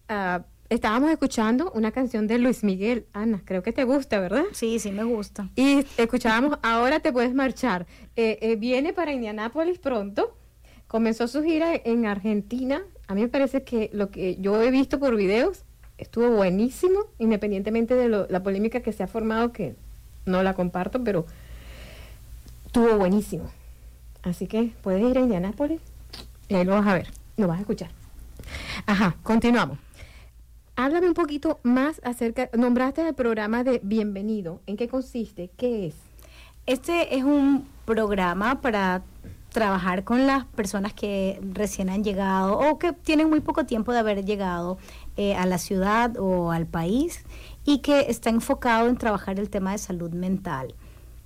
[0.07, 3.07] Ah, estábamos escuchando una canción de Luis Miguel.
[3.11, 4.43] Ana, creo que te gusta, ¿verdad?
[4.51, 5.49] Sí, sí, me gusta.
[5.55, 7.87] Y escuchábamos Ahora te puedes marchar.
[8.15, 10.37] Eh, eh, viene para Indianápolis pronto.
[10.87, 12.83] Comenzó su gira en Argentina.
[13.07, 15.63] A mí me parece que lo que yo he visto por videos
[15.97, 19.73] estuvo buenísimo, independientemente de la polémica que se ha formado, que
[20.27, 21.25] no la comparto, pero
[22.67, 23.49] estuvo buenísimo.
[24.23, 25.81] Así que puedes ir a Indianápolis
[26.47, 27.89] y ahí lo vas a ver, lo vas a escuchar.
[28.85, 29.77] Ajá, continuamos.
[30.75, 35.49] Háblame un poquito más acerca, nombraste el programa de Bienvenido, ¿en qué consiste?
[35.57, 35.95] ¿Qué es?
[36.65, 39.03] Este es un programa para
[39.49, 43.99] trabajar con las personas que recién han llegado o que tienen muy poco tiempo de
[43.99, 44.77] haber llegado
[45.17, 47.25] eh, a la ciudad o al país
[47.65, 50.75] y que está enfocado en trabajar el tema de salud mental.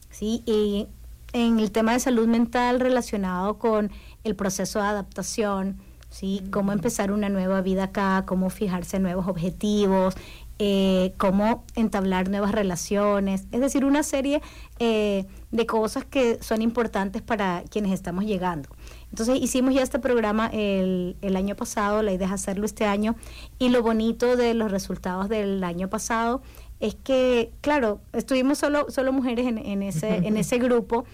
[0.09, 0.41] ¿sí?
[0.45, 0.87] Y
[1.33, 3.91] en el tema de salud mental relacionado con
[4.23, 5.77] el proceso de adaptación,
[6.09, 6.43] ¿sí?
[6.51, 10.15] Cómo empezar una nueva vida acá, cómo fijarse nuevos objetivos,
[10.59, 14.41] eh, cómo entablar nuevas relaciones, es decir, una serie
[14.77, 18.69] eh, de cosas que son importantes para quienes estamos llegando.
[19.09, 23.15] Entonces hicimos ya este programa el, el año pasado, la idea es hacerlo este año
[23.57, 26.43] y lo bonito de los resultados del año pasado
[26.79, 31.05] es que, claro, estuvimos solo, solo mujeres en, en ese, en ese grupo,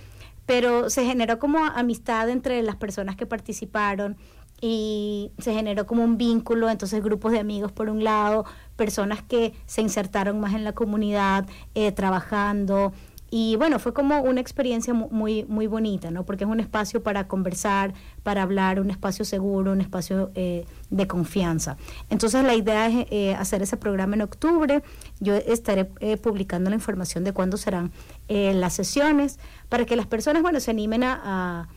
[0.50, 4.18] pero se generó como amistad entre las personas que participaron
[4.60, 8.46] y se generó como un vínculo, entonces grupos de amigos por un lado,
[8.76, 12.94] personas que se insertaron más en la comunidad, eh, trabajando,
[13.32, 16.26] y bueno, fue como una experiencia muy, muy bonita, ¿no?
[16.26, 21.08] Porque es un espacio para conversar, para hablar, un espacio seguro, un espacio eh, de
[21.08, 21.78] confianza.
[22.10, 24.82] Entonces la idea es eh, hacer ese programa en octubre.
[25.20, 27.92] Yo estaré eh, publicando la información de cuándo serán
[28.28, 31.68] las sesiones para que las personas, bueno, se animen a,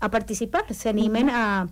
[0.00, 1.68] a, participar, se animen a,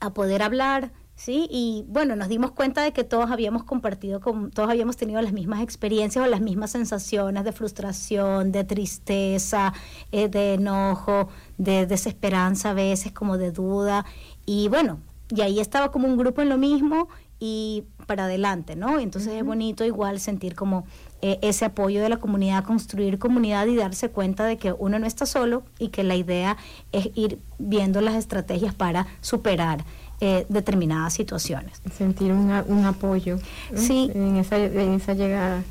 [0.00, 0.90] a poder hablar,
[1.22, 1.46] ¿sí?
[1.50, 5.32] Y bueno, nos dimos cuenta de que todos habíamos compartido, con, todos habíamos tenido las
[5.32, 9.72] mismas experiencias o las mismas sensaciones de frustración, de tristeza,
[10.10, 14.04] eh, de enojo, de desesperanza a veces, como de duda.
[14.46, 14.98] Y bueno,
[15.30, 17.08] y ahí estaba como un grupo en lo mismo
[17.38, 18.98] y para adelante, ¿no?
[18.98, 20.84] Entonces es bonito igual sentir como
[21.22, 25.06] eh, ese apoyo de la comunidad, construir comunidad y darse cuenta de que uno no
[25.06, 26.56] está solo y que la idea
[26.90, 29.84] es ir viendo las estrategias para superar
[30.24, 31.82] eh, determinadas situaciones.
[31.98, 33.40] Sentir un apoyo
[33.74, 34.08] sí.
[34.14, 35.64] en, esa, en esa llegada.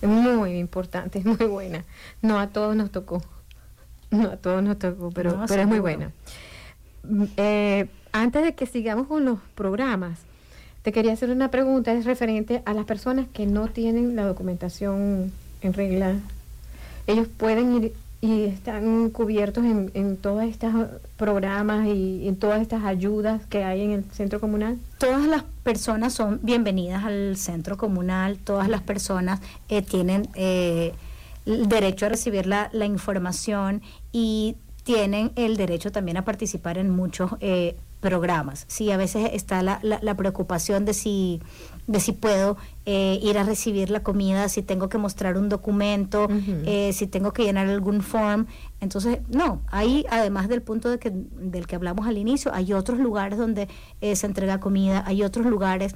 [0.00, 1.84] Es muy importante, es muy buena.
[2.22, 3.20] No a todos nos tocó.
[4.12, 6.12] No a todos nos tocó, pero, pero es muy buena.
[7.02, 10.20] Mm, eh, antes de que sigamos con los programas,
[10.82, 15.32] te quería hacer una pregunta, es referente a las personas que no tienen la documentación
[15.60, 16.14] en regla.
[17.08, 20.72] Ellos pueden ir y están cubiertos en, en todos estos
[21.16, 24.78] programas y en todas estas ayudas que hay en el centro comunal?
[24.98, 30.94] Todas las personas son bienvenidas al centro comunal, todas las personas eh, tienen eh,
[31.46, 36.90] el derecho a recibir la, la, información y tienen el derecho también a participar en
[36.90, 38.64] muchos eh, programas.
[38.68, 41.40] Sí, a veces está la, la, preocupación de si,
[41.88, 46.28] de si puedo eh, ir a recibir la comida, si tengo que mostrar un documento,
[46.64, 48.46] eh, si tengo que llenar algún form.
[48.80, 52.98] Entonces, no, ahí además del punto de que, del que hablamos al inicio, hay otros
[52.98, 53.68] lugares donde
[54.02, 55.94] eh, se entrega comida, hay otros lugares,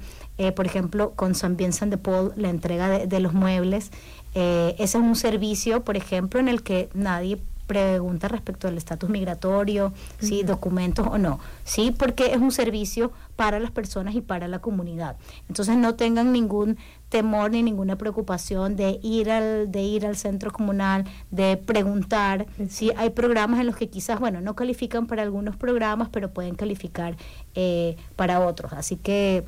[0.55, 3.91] por ejemplo, con San Vincent de Paul, la entrega de, de los muebles.
[4.33, 9.93] ese es un servicio, por ejemplo, en el que nadie pregunta respecto al estatus migratorio,
[10.19, 14.59] si documentos o no, sí, porque es un servicio para las personas y para la
[14.59, 15.15] comunidad.
[15.47, 16.77] Entonces no tengan ningún
[17.09, 22.47] temor ni ninguna preocupación de ir al de ir al centro comunal, de preguntar.
[22.69, 26.55] si hay programas en los que quizás, bueno, no califican para algunos programas, pero pueden
[26.55, 27.15] calificar
[27.55, 28.73] eh, para otros.
[28.73, 29.45] Así que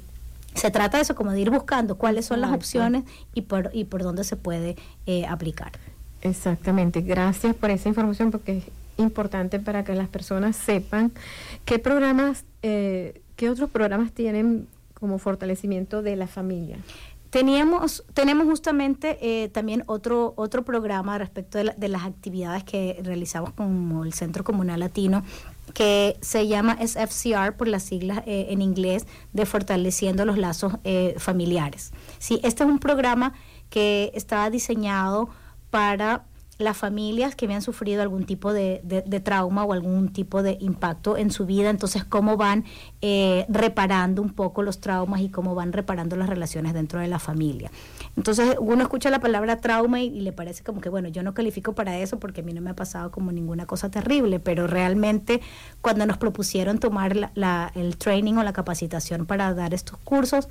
[0.55, 3.03] se trata de eso, como de ir buscando cuáles son las opciones
[3.33, 5.73] y por, y por dónde se puede eh, aplicar.
[6.25, 8.63] Exactamente, gracias por esa información porque es
[8.97, 11.11] importante para que las personas sepan
[11.65, 16.79] qué programas, eh, qué otros programas tienen como fortalecimiento de la familia.
[17.29, 24.03] Teníamos, tenemos justamente eh, también otro, otro programa respecto de, las actividades que realizamos como
[24.03, 25.23] el Centro Comunal Latino,
[25.75, 30.73] que se llama SFCR por las siglas eh, en inglés de Fortaleciendo los Lazos
[31.17, 31.91] Familiares.
[32.17, 33.33] Sí, este es un programa
[33.69, 35.29] que estaba diseñado
[35.69, 36.25] para
[36.57, 38.81] las familias que habían sufrido algún tipo de,
[39.23, 42.63] trauma o algún tipo de impacto en su vida, entonces cómo van
[43.01, 47.19] eh, reparando un poco los traumas y cómo van reparando las relaciones dentro de la
[47.19, 47.71] familia.
[48.15, 51.73] Entonces uno escucha la palabra trauma y, le parece como que, bueno, yo no califico
[51.73, 55.41] para eso porque a mí no me ha pasado como ninguna cosa terrible, pero realmente
[55.81, 57.31] cuando nos propusieron tomar
[57.75, 60.47] el training o la capacitación para dar estos cursos,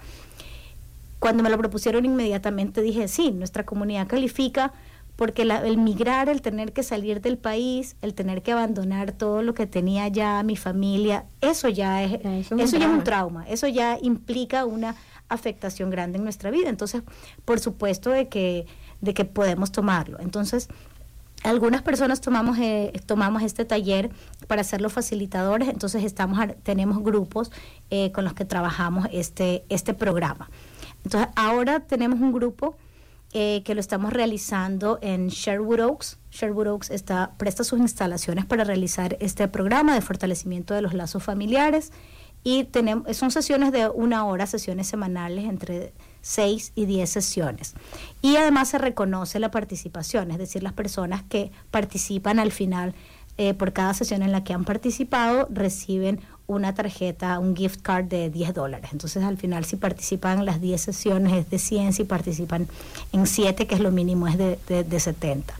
[1.18, 4.74] cuando me lo propusieron inmediatamente dije, sí, nuestra comunidad califica
[5.16, 9.54] porque el migrar, el tener que salir del país, el tener que abandonar todo lo
[9.54, 13.98] que tenía ya mi familia, eso ya es, eso, ya es un trauma, eso ya
[14.02, 14.96] implica una
[15.28, 16.68] afectación grande en nuestra vida.
[16.68, 17.02] Entonces,
[17.44, 18.66] por supuesto de que,
[19.00, 20.18] de que podemos tomarlo.
[20.20, 20.68] Entonces,
[21.44, 24.10] algunas personas tomamos eh, tomamos este taller
[24.48, 27.52] para ser los facilitadores, entonces estamos tenemos grupos
[27.90, 30.50] eh, con los que trabajamos este este programa.
[31.04, 32.76] Entonces, ahora tenemos un grupo
[33.36, 36.18] eh, que lo estamos realizando en Sherwood Oaks.
[36.30, 41.24] Sherwood Oaks está, presta sus instalaciones para realizar este programa de fortalecimiento de los lazos
[41.24, 41.90] familiares
[42.44, 47.74] y tenemos, son sesiones de una hora, sesiones semanales entre seis y diez sesiones.
[48.22, 52.94] Y además se reconoce la participación, es decir, las personas que participan al final
[53.36, 58.04] eh, por cada sesión en la que han participado reciben una tarjeta, un gift card
[58.06, 58.90] de 10 dólares.
[58.92, 62.68] Entonces al final si participan en las 10 sesiones es de 100, si participan
[63.12, 65.54] en 7, que es lo mínimo, es de, de, 70.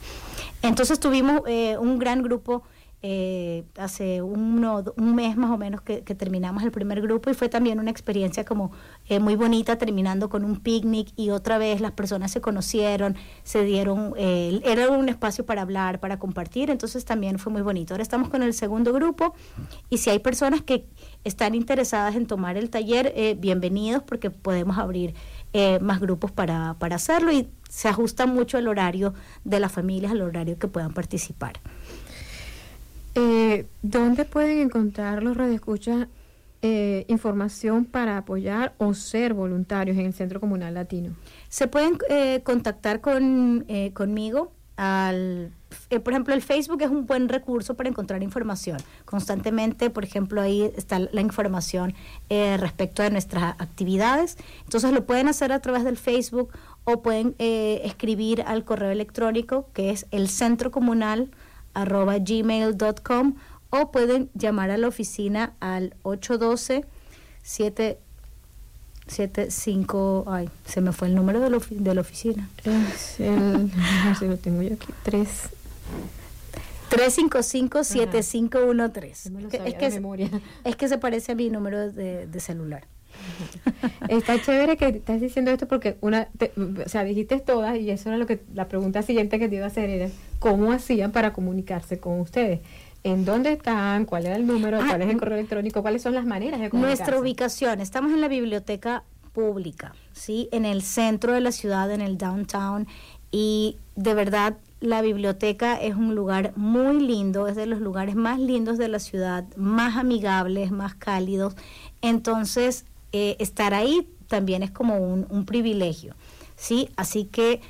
[0.63, 2.63] Entonces tuvimos eh, un gran grupo
[3.07, 7.51] eh, hace uno, un mes más o menos que, terminamos el primer grupo y fue
[7.51, 8.73] también una experiencia como
[9.11, 13.63] eh, muy bonita terminando con un picnic y otra vez las personas se conocieron, se
[13.63, 17.93] dieron, eh, era un espacio para hablar, para compartir, entonces también fue muy bonito.
[17.93, 19.35] Ahora estamos con el segundo grupo
[19.91, 20.87] y si hay personas que
[21.25, 25.15] están interesadas en tomar el taller, bienvenidos porque podemos abrir
[25.83, 29.13] más grupos para, para hacerlo y se ajusta mucho el horario
[29.45, 31.61] de las familias, al horario que puedan participar.
[33.15, 36.09] Eh, ¿Dónde pueden encontrar los radioescuchas
[36.67, 41.15] eh, información para apoyar o ser voluntarios en el Centro Comunal Latino?
[41.51, 45.53] Se pueden eh, contactar con, eh, conmigo al
[46.03, 48.79] por ejemplo, el Facebook es un buen recurso para encontrar información.
[49.05, 51.95] Constantemente, por ejemplo, ahí está la información
[52.31, 54.37] respecto de nuestras actividades.
[54.65, 56.51] Entonces lo pueden hacer a través del Facebook
[56.85, 61.31] o pueden escribir al correo electrónico que es el centro comunal
[61.75, 63.35] arroba gmail.com
[63.71, 66.85] o pueden llamar a la oficina al 812
[67.43, 72.49] 775 ay, se me fue el número de la, de la oficina.
[72.65, 73.71] Es el,
[74.05, 75.29] no sé, lo tengo yo aquí, 3
[76.91, 79.11] 355-7513.
[79.11, 79.31] Es,
[79.75, 80.01] que,
[80.65, 82.87] es que se parece a mi número de, de celular.
[84.09, 86.29] Está chévere que estás diciendo esto porque una,
[86.85, 89.65] o sea, dijiste todas y eso era lo que la pregunta siguiente que te iba
[89.65, 90.09] a hacer era
[90.39, 92.61] cómo hacían para comunicarse con ustedes.
[93.03, 94.07] ¿En dónde están?
[94.07, 94.79] ¿Cuál era el número?
[94.79, 95.83] ¿Cuál es el ah, correo electrónico?
[95.83, 97.03] ¿Cuáles son las maneras de comunicarse?
[97.03, 100.49] Nuestra ubicación, estamos en la biblioteca pública, ¿sí?
[100.53, 102.87] En el centro de la ciudad, en el downtown
[103.31, 108.39] y de verdad la biblioteca es un lugar muy lindo, es de los lugares más
[108.39, 111.57] lindos de la ciudad, más amigables, más cálidos.
[112.03, 112.85] Entonces,
[113.17, 116.17] eh, estar ahí también es como un, privilegio,
[116.57, 116.89] ¿sí?
[116.97, 117.61] Así que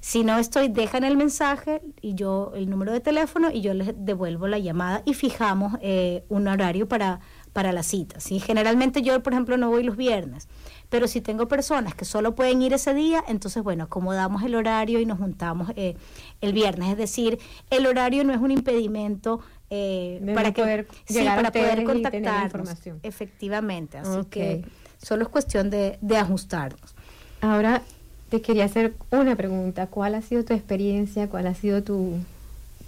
[0.00, 3.92] Si no estoy, dejan el mensaje y yo el número de teléfono y yo les
[3.94, 7.20] devuelvo la llamada y fijamos eh, un horario para
[7.52, 8.20] para la cita.
[8.20, 8.40] ¿sí?
[8.40, 10.48] Generalmente yo, por ejemplo, no voy los viernes,
[10.88, 15.00] pero si tengo personas que solo pueden ir ese día, entonces, bueno, acomodamos el horario
[15.00, 15.96] y nos juntamos eh,
[16.40, 16.90] el viernes.
[16.90, 17.38] Es decir,
[17.70, 19.40] el horario no es un impedimento
[19.70, 20.88] eh, para poder,
[21.24, 22.74] para poder contactarnos.
[23.02, 24.64] Efectivamente, así que
[25.00, 26.94] solo es cuestión de, de ajustarnos.
[27.40, 27.82] Ahora
[28.30, 29.86] te quería hacer una pregunta.
[29.86, 31.28] ¿Cuál ha sido tu experiencia?
[31.28, 32.18] ¿Cuál ha sido tu,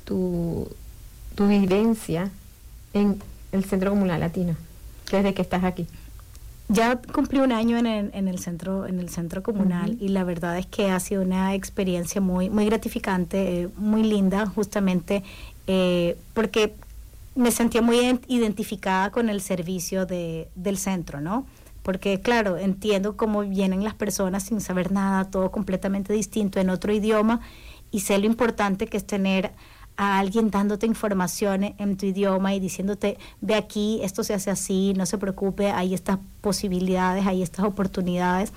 [0.05, 0.69] tu,
[1.35, 2.31] tu vivencia
[2.95, 3.21] en
[3.53, 4.57] el Centro Comunal Latino,
[5.11, 5.87] desde que estás aquí?
[6.69, 10.25] Ya cumplí un año en el, en el centro en el centro comunal y la
[10.25, 15.23] verdad es que ha sido una experiencia muy muy gratificante, eh, muy linda, justamente
[15.67, 16.75] eh, porque
[17.35, 21.47] me sentía muy identificada con el servicio de, del centro, ¿no?
[21.83, 26.93] Porque claro, entiendo cómo vienen las personas sin saber nada, todo completamente distinto en otro
[26.93, 27.41] idioma
[27.91, 29.53] y sé lo importante que es tener
[30.03, 34.95] a alguien dándote información en tu idioma y diciéndote, ve aquí, esto se hace así,
[34.97, 38.53] no se preocupe, hay estas posibilidades, hay estas oportunidades.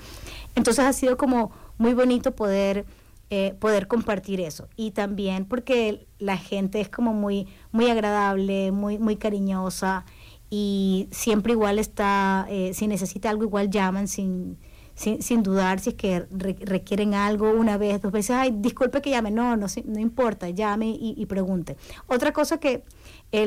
[0.54, 2.84] Entonces ha sido como muy bonito poder,
[3.30, 4.68] eh, poder compartir eso.
[4.76, 10.04] Y también porque la gente es como muy, muy agradable, muy, muy cariñosa
[10.50, 14.58] y siempre igual está, eh, si necesita algo igual llaman sin
[14.96, 19.10] sin, sin dudar si es que requieren algo una vez, dos veces, ay, disculpe que
[19.10, 21.76] llame, no, no, no importa, llame y, pregunte.
[22.08, 22.82] Otra cosa que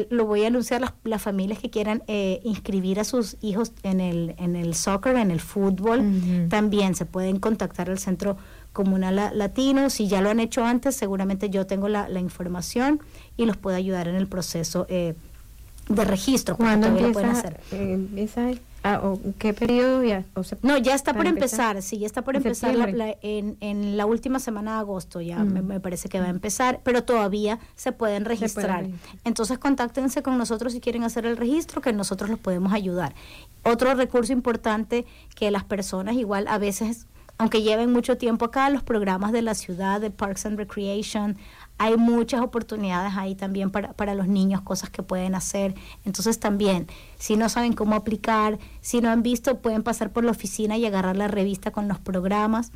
[0.10, 4.00] lo voy a anunciar las, las familias que quieran eh, inscribir a sus hijos en
[4.00, 8.38] el, en el soccer, en el fútbol, también se pueden contactar al centro
[8.72, 9.90] comunal latino.
[9.90, 13.02] Si ya lo han hecho antes, seguramente yo tengo la, la información
[13.38, 15.16] y los puedo ayudar en el proceso eh,
[15.88, 16.56] de registro.
[16.56, 19.02] ¿Cuándo empieza, eh, Ah,
[19.38, 20.24] ¿Qué periodo ya?
[20.62, 21.82] no, ya está por empezar?
[21.82, 22.74] sí, ya está por empezar
[23.22, 25.82] en, en, la última semana de agosto, ya me, mm.
[25.82, 28.88] parece que va a empezar, pero todavía se pueden registrar.
[29.26, 33.14] Entonces contáctense con nosotros si quieren hacer el registro, que nosotros los podemos ayudar.
[33.64, 35.06] Otro recurso importante
[35.36, 37.08] que las personas igual a veces
[37.40, 41.38] aunque lleven mucho tiempo acá, los programas de la ciudad, de Parks and Recreation,
[41.80, 45.74] hay muchas oportunidades ahí también para, para los niños, cosas que pueden hacer.
[46.06, 50.32] Entonces también, si no saben cómo aplicar, si no han visto, pueden pasar por la
[50.32, 52.74] oficina y agarrar la revista con los programas.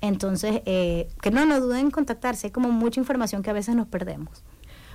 [0.00, 3.76] Entonces, eh, que no, no duden en contactarse, hay como mucha información que a veces
[3.76, 4.42] nos perdemos.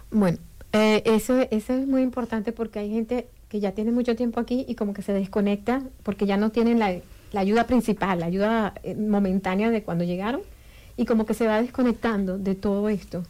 [0.09, 0.39] Bueno,
[0.73, 4.65] eh, eso, eso es muy importante porque hay gente que ya tiene mucho tiempo aquí
[4.67, 6.95] y como que se desconecta porque ya no tienen la,
[7.31, 10.41] la ayuda principal, la ayuda eh, momentánea de cuando llegaron
[10.97, 13.23] y como que se va desconectando de todo esto.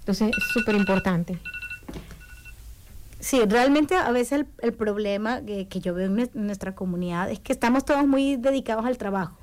[0.00, 1.38] Entonces es súper importante.
[3.20, 7.40] Sí, realmente a veces el, el problema que, que, yo veo en nuestra comunidad es
[7.40, 9.38] que estamos todos muy dedicados al trabajo.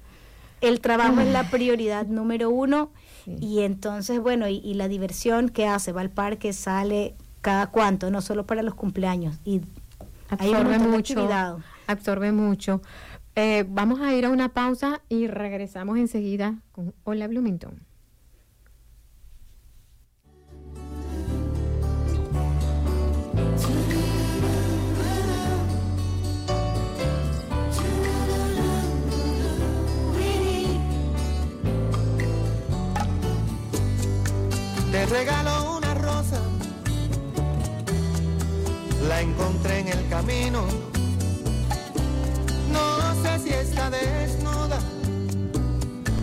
[0.61, 2.91] El trabajo es la prioridad número uno
[3.25, 8.11] y entonces, bueno, y, y, la diversión que hace, va al parque, sale cada cuánto,
[8.11, 9.39] no solo para los cumpleaños.
[9.43, 9.61] Y
[10.29, 11.27] absorbe mucho.
[11.87, 12.81] Absorbe mucho.
[13.35, 17.79] Eh, vamos a ir a una pausa y regresamos enseguida con Hola Bloomington.
[34.91, 36.39] Te regalo una rosa,
[39.07, 40.91] la encontré en el camino
[42.71, 44.79] no sé si está desnuda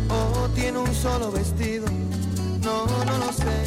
[0.09, 1.87] o tiene un solo vestido.
[2.63, 3.59] No, no lo sé.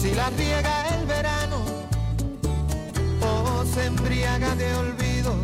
[0.00, 1.58] Si la riega el verano
[3.20, 5.34] o se embriaga de olvido.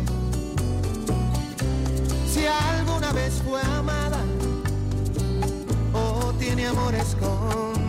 [2.31, 4.19] Si alguna vez fue amada
[5.93, 7.88] o tiene amor escondido.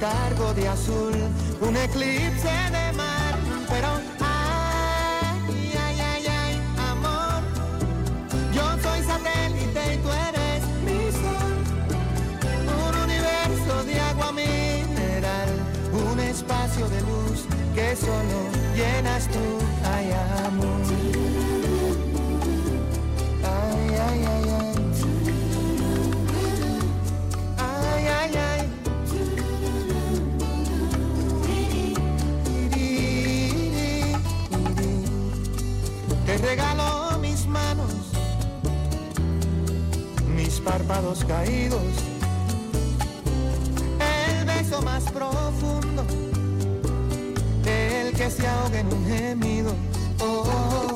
[0.00, 1.12] Cargo de azul,
[1.60, 3.34] un eclipse de mar,
[3.68, 3.88] pero
[4.20, 7.42] ay, ay, ay, ay, amor,
[8.52, 11.54] yo soy satélite y tú eres mi sol,
[12.88, 15.48] un universo de agua mineral,
[15.92, 18.38] un espacio de luz que solo
[18.74, 19.44] llenas tú,
[19.94, 20.10] ay,
[20.46, 20.82] amor.
[23.44, 24.71] Ay, ay, ay, ay.
[36.42, 37.92] Regalo mis manos,
[40.36, 41.80] mis párpados caídos,
[44.00, 46.04] el beso más profundo,
[47.64, 49.72] el que se ahoga en un gemido.
[50.20, 50.92] Oh,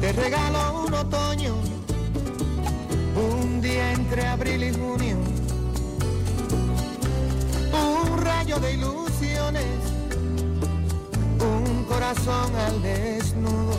[0.00, 1.54] te regalo un otoño,
[3.14, 5.16] un día entre abril y junio,
[7.72, 9.97] un rayo de ilusiones
[11.88, 13.76] corazón al desnudo.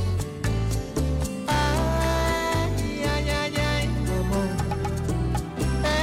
[1.48, 3.86] Ay, ay, ay, ay,
[4.22, 4.50] amor.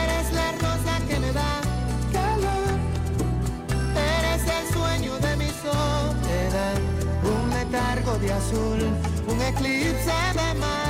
[0.03, 1.61] Eres la rosa que me da
[2.13, 2.71] calor.
[4.19, 6.79] Eres el sueño de mi soledad.
[7.35, 8.81] Un letargo de azul,
[9.29, 10.86] un eclipse de mar,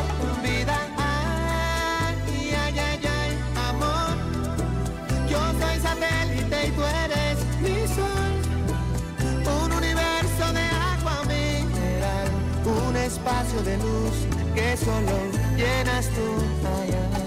[13.63, 15.17] de luz que solo
[15.57, 16.23] llenas tú.
[16.83, 17.26] allá.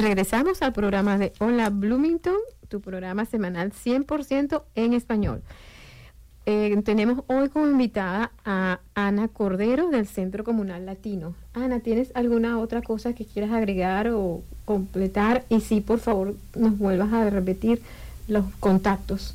[0.00, 2.36] Regresamos al programa de Hola Bloomington,
[2.68, 5.42] tu programa semanal 100% en español.
[6.46, 11.34] Eh, tenemos hoy como invitada a Ana Cordero del Centro Comunal Latino.
[11.52, 15.44] Ana, ¿tienes alguna otra cosa que quieras agregar o completar?
[15.48, 17.82] Y sí, por favor, nos vuelvas a repetir
[18.26, 19.34] los contactos.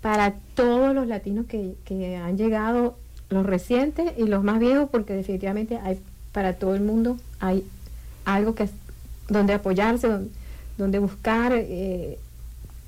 [0.00, 2.96] para todos los latinos que, que han llegado,
[3.28, 6.00] los recientes y los más viejos, porque definitivamente hay
[6.32, 7.64] para todo el mundo hay
[8.24, 8.68] algo que
[9.28, 10.08] donde apoyarse,
[10.76, 12.18] donde, buscar eh,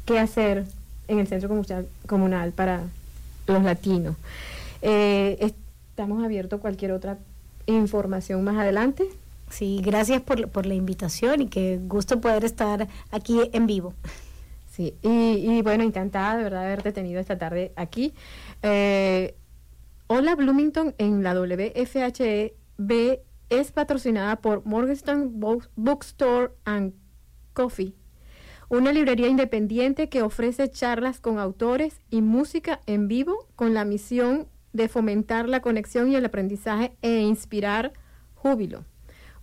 [0.05, 0.65] qué hacer
[1.09, 2.83] en el centro comunal, comunal para
[3.47, 4.17] los latinos.
[4.83, 5.53] Eh,
[5.91, 7.19] estamos abiertos a cualquier otra
[7.67, 9.05] información más adelante.
[9.55, 13.95] Sí, gracias por, por la invitación y qué gusto poder estar aquí en vivo.
[14.69, 18.15] Sí, y, bueno, encantada de verdad haberte tenido esta tarde aquí.
[18.63, 19.37] Eh,
[20.09, 26.93] Hola Bloomington en la WFHB es patrocinada por Morgenstern Bo- Bookstore and
[27.53, 27.95] Coffee,
[28.69, 34.49] una librería independiente que ofrece charlas con autores y música en vivo con la misión
[34.73, 37.93] de fomentar la conexión y el aprendizaje e inspirar
[38.35, 38.85] júbilo.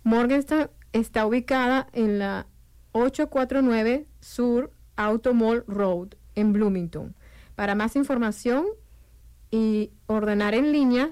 [0.04, 2.46] Morgenstern está ubicada en la
[2.92, 7.14] 849 Sur Auto Mall Road en Bloomington.
[7.54, 8.66] Para más información
[9.50, 11.10] y ordenar en línea,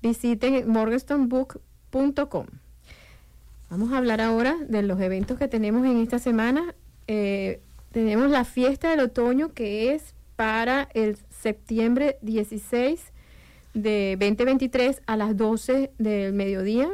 [0.00, 2.46] visiten morgansteinbook.com.
[3.70, 6.74] Vamos a hablar ahora de los eventos que tenemos en esta semana.
[7.08, 7.60] Eh,
[7.90, 13.12] tenemos la fiesta del otoño que es para el septiembre 16
[13.74, 16.90] de 2023 a las 12 del mediodía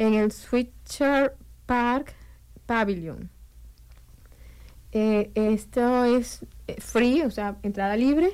[0.00, 1.36] en el Switcher
[1.66, 2.14] Park
[2.64, 3.28] Pavilion.
[4.92, 8.30] Eh, esto es eh, free, o sea, entrada libre.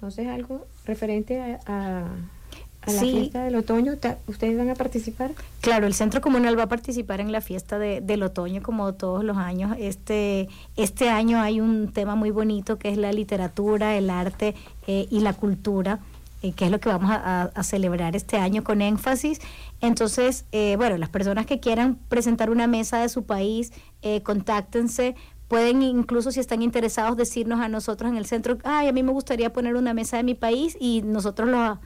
[0.00, 2.14] ¿Conoces algo referente a, a-
[2.86, 3.10] a la Sí.
[3.12, 3.94] fiesta del otoño?
[4.26, 5.32] ¿Ustedes van a participar?
[5.60, 9.24] Claro, el Centro Comunal va a participar en la fiesta de- del otoño como todos
[9.24, 9.76] los años.
[9.78, 14.54] Este, este año hay un tema muy bonito que es la literatura, el arte
[14.86, 15.98] eh, y la cultura,
[16.42, 19.40] eh, que es lo que vamos a, a- a celebrar este año con énfasis.
[19.80, 23.72] Entonces, eh, bueno, las personas que quieran presentar una mesa de su país,
[24.02, 25.16] eh, contáctense.
[25.48, 29.12] Pueden incluso, si están interesados, decirnos a nosotros en el centro, ay, a mí me
[29.12, 31.78] gustaría poner una mesa de mi país y nosotros lo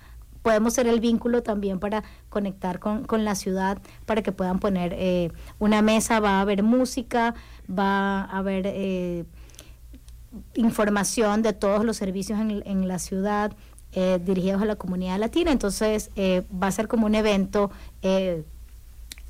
[0.43, 4.95] podemos ser el vínculo también para conectar con, con la ciudad, para que puedan poner
[4.97, 7.34] eh, una mesa, va a haber música,
[7.68, 9.24] va a haber eh,
[10.55, 13.53] información de todos los servicios en, en la ciudad
[13.93, 17.70] eh, dirigidos a la comunidad latina, entonces eh, va a ser como un evento
[18.03, 18.45] eh,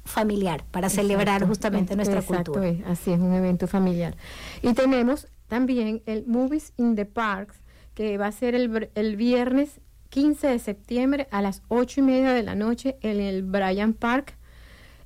[0.04, 2.68] familiar para celebrar Exacto, justamente es- nuestra exacto, cultura.
[2.68, 4.16] es, así es un evento familiar.
[4.62, 7.56] Y tenemos también el Movies in the Parks,
[7.94, 9.80] que va a ser el, el viernes
[10.10, 14.36] 15 de septiembre a las 8 y media de la noche en el Bryant Park.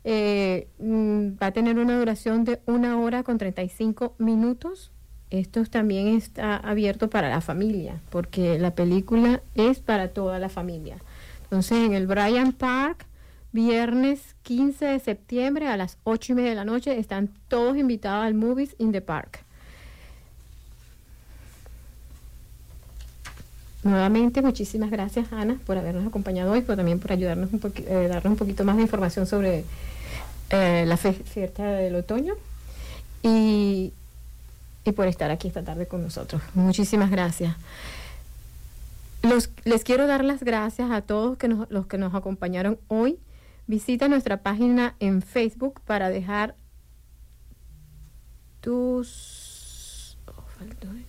[0.02, 4.90] Eh, mm, va a tener una duración de una hora con 35 minutos.
[5.30, 10.98] Esto también está abierto para la familia, porque la película es para toda la familia.
[11.44, 13.06] Entonces, en el Bryant Park,
[13.52, 18.24] viernes 15 de septiembre a las 8 y media de la noche, están todos invitados
[18.24, 19.43] al Movies in the Park.
[23.84, 28.32] Nuevamente, muchísimas gracias, Ana, por habernos acompañado hoy, pero también por ayudarnos un eh, darnos
[28.32, 29.64] un poquito más de información sobre
[30.50, 32.34] eh, la fe- fiesta del otoño
[33.22, 33.92] y,
[34.84, 36.40] y por estar aquí esta tarde con nosotros.
[36.54, 37.56] Muchísimas gracias.
[39.22, 43.18] Los, les quiero dar las gracias a todos los que nos acompañaron hoy.
[43.66, 46.54] Visita nuestra página en Facebook para dejar
[48.60, 51.04] tus oh, eh.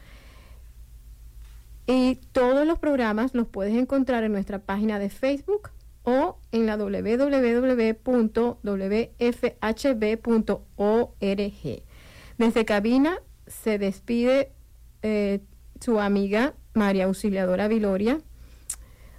[1.87, 5.71] Y todos los programas los puedes encontrar en nuestra página de Facebook
[6.05, 6.77] o en la
[10.43, 11.83] www.wfhb.org.
[12.39, 14.53] Desde cabina se despide
[15.03, 15.41] eh,
[15.81, 18.21] su amiga María Auxiliadora Viloria.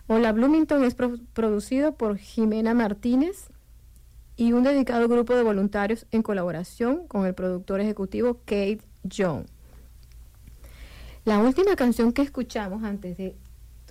[0.07, 3.49] Hola Bloomington es pro- producido por Jimena Martínez
[4.35, 8.79] y un dedicado grupo de voluntarios en colaboración con el productor ejecutivo Kate
[9.15, 9.45] John.
[11.25, 13.37] La última canción que escuchamos antes de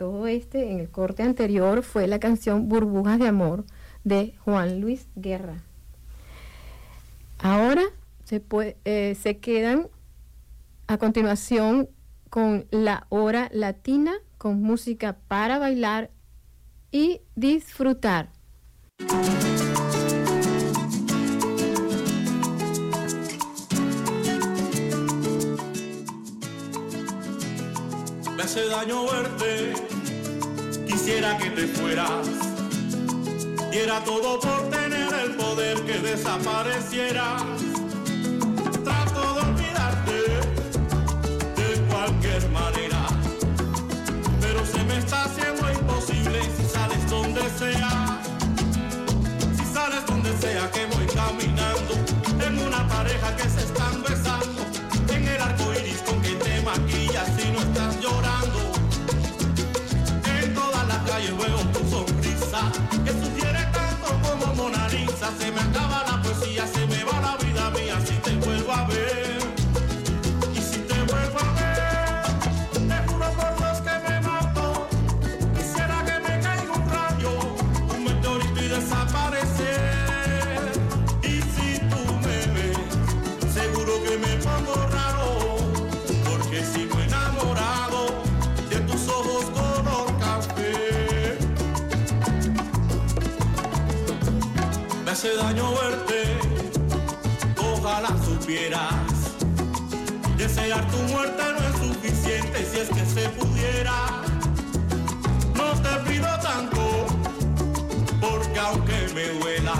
[0.02, 3.64] todo este, en el corte anterior, fue la canción Burbujas de Amor
[4.02, 5.62] de Juan Luis Guerra.
[7.38, 7.84] Ahora
[8.24, 9.86] se, pue- eh, se quedan
[10.88, 11.88] a continuación
[12.30, 16.10] con la hora latina, con música para bailar
[16.90, 18.30] y disfrutar.
[28.36, 29.74] Me hace daño verte,
[31.02, 32.28] quisiera que te fueras.
[33.72, 37.42] Diera todo por tener el poder que desaparecieras.
[38.84, 40.12] Trato de olvidarte
[41.56, 43.04] de cualquier manera,
[44.40, 48.20] pero se me está haciendo imposible si sales donde sea.
[49.56, 51.94] Si sales donde sea que voy caminando,
[52.46, 54.41] en una pareja que se están besando,
[61.22, 62.72] todas las calles veo tu sonrisa,
[63.04, 65.30] que sugiere tanto como Mona Lisa.
[65.38, 68.84] Se me acaba la poesía, se me va la vida mía si te vuelvo a
[68.86, 69.38] ver.
[70.54, 72.22] Y si te vuelvo a ver,
[72.88, 74.88] te juro por Dios que me mato.
[75.56, 77.38] Quisiera que me caiga un rayo,
[77.94, 80.72] un meteorito y desaparecer.
[81.22, 82.78] Y si tú me ves,
[83.52, 85.28] seguro que me pongo raro,
[86.24, 87.01] porque sigo enamorado
[95.22, 96.36] hace daño verte,
[97.56, 98.92] ojalá supieras.
[100.36, 103.92] Desear tu muerte no es suficiente si es que se pudiera.
[105.54, 107.06] No te pido tanto,
[108.20, 109.74] porque aunque me duela,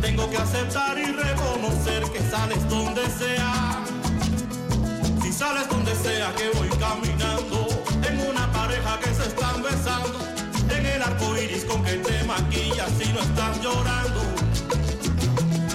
[0.00, 3.84] tengo que aceptar y reconocer que sales donde sea.
[5.22, 7.68] Si sales donde sea que voy caminando,
[8.02, 10.27] en una pareja que se están besando,
[11.08, 14.20] arco iris con que te maquillas y no estás llorando.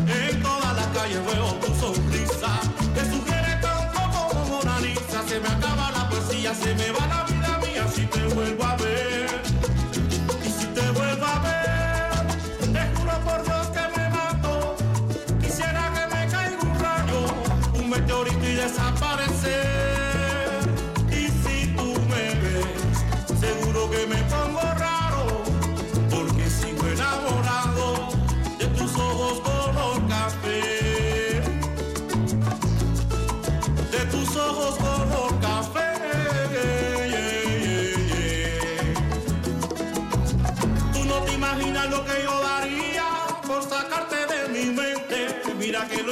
[0.07, 2.51] En todas las calles veo tu sonrisa,
[2.95, 5.19] que sugiere tanto como Mona Lisa.
[5.27, 8.75] Se me acaba la poesía, se me va la vida mía si te vuelvo a
[8.77, 9.42] ver.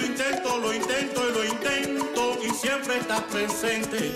[0.01, 4.13] Lo intento, lo intento y lo intento y siempre estás presente.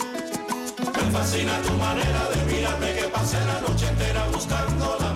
[0.80, 5.15] Me fascina tu manera de mirarme que pasé la noche entera buscando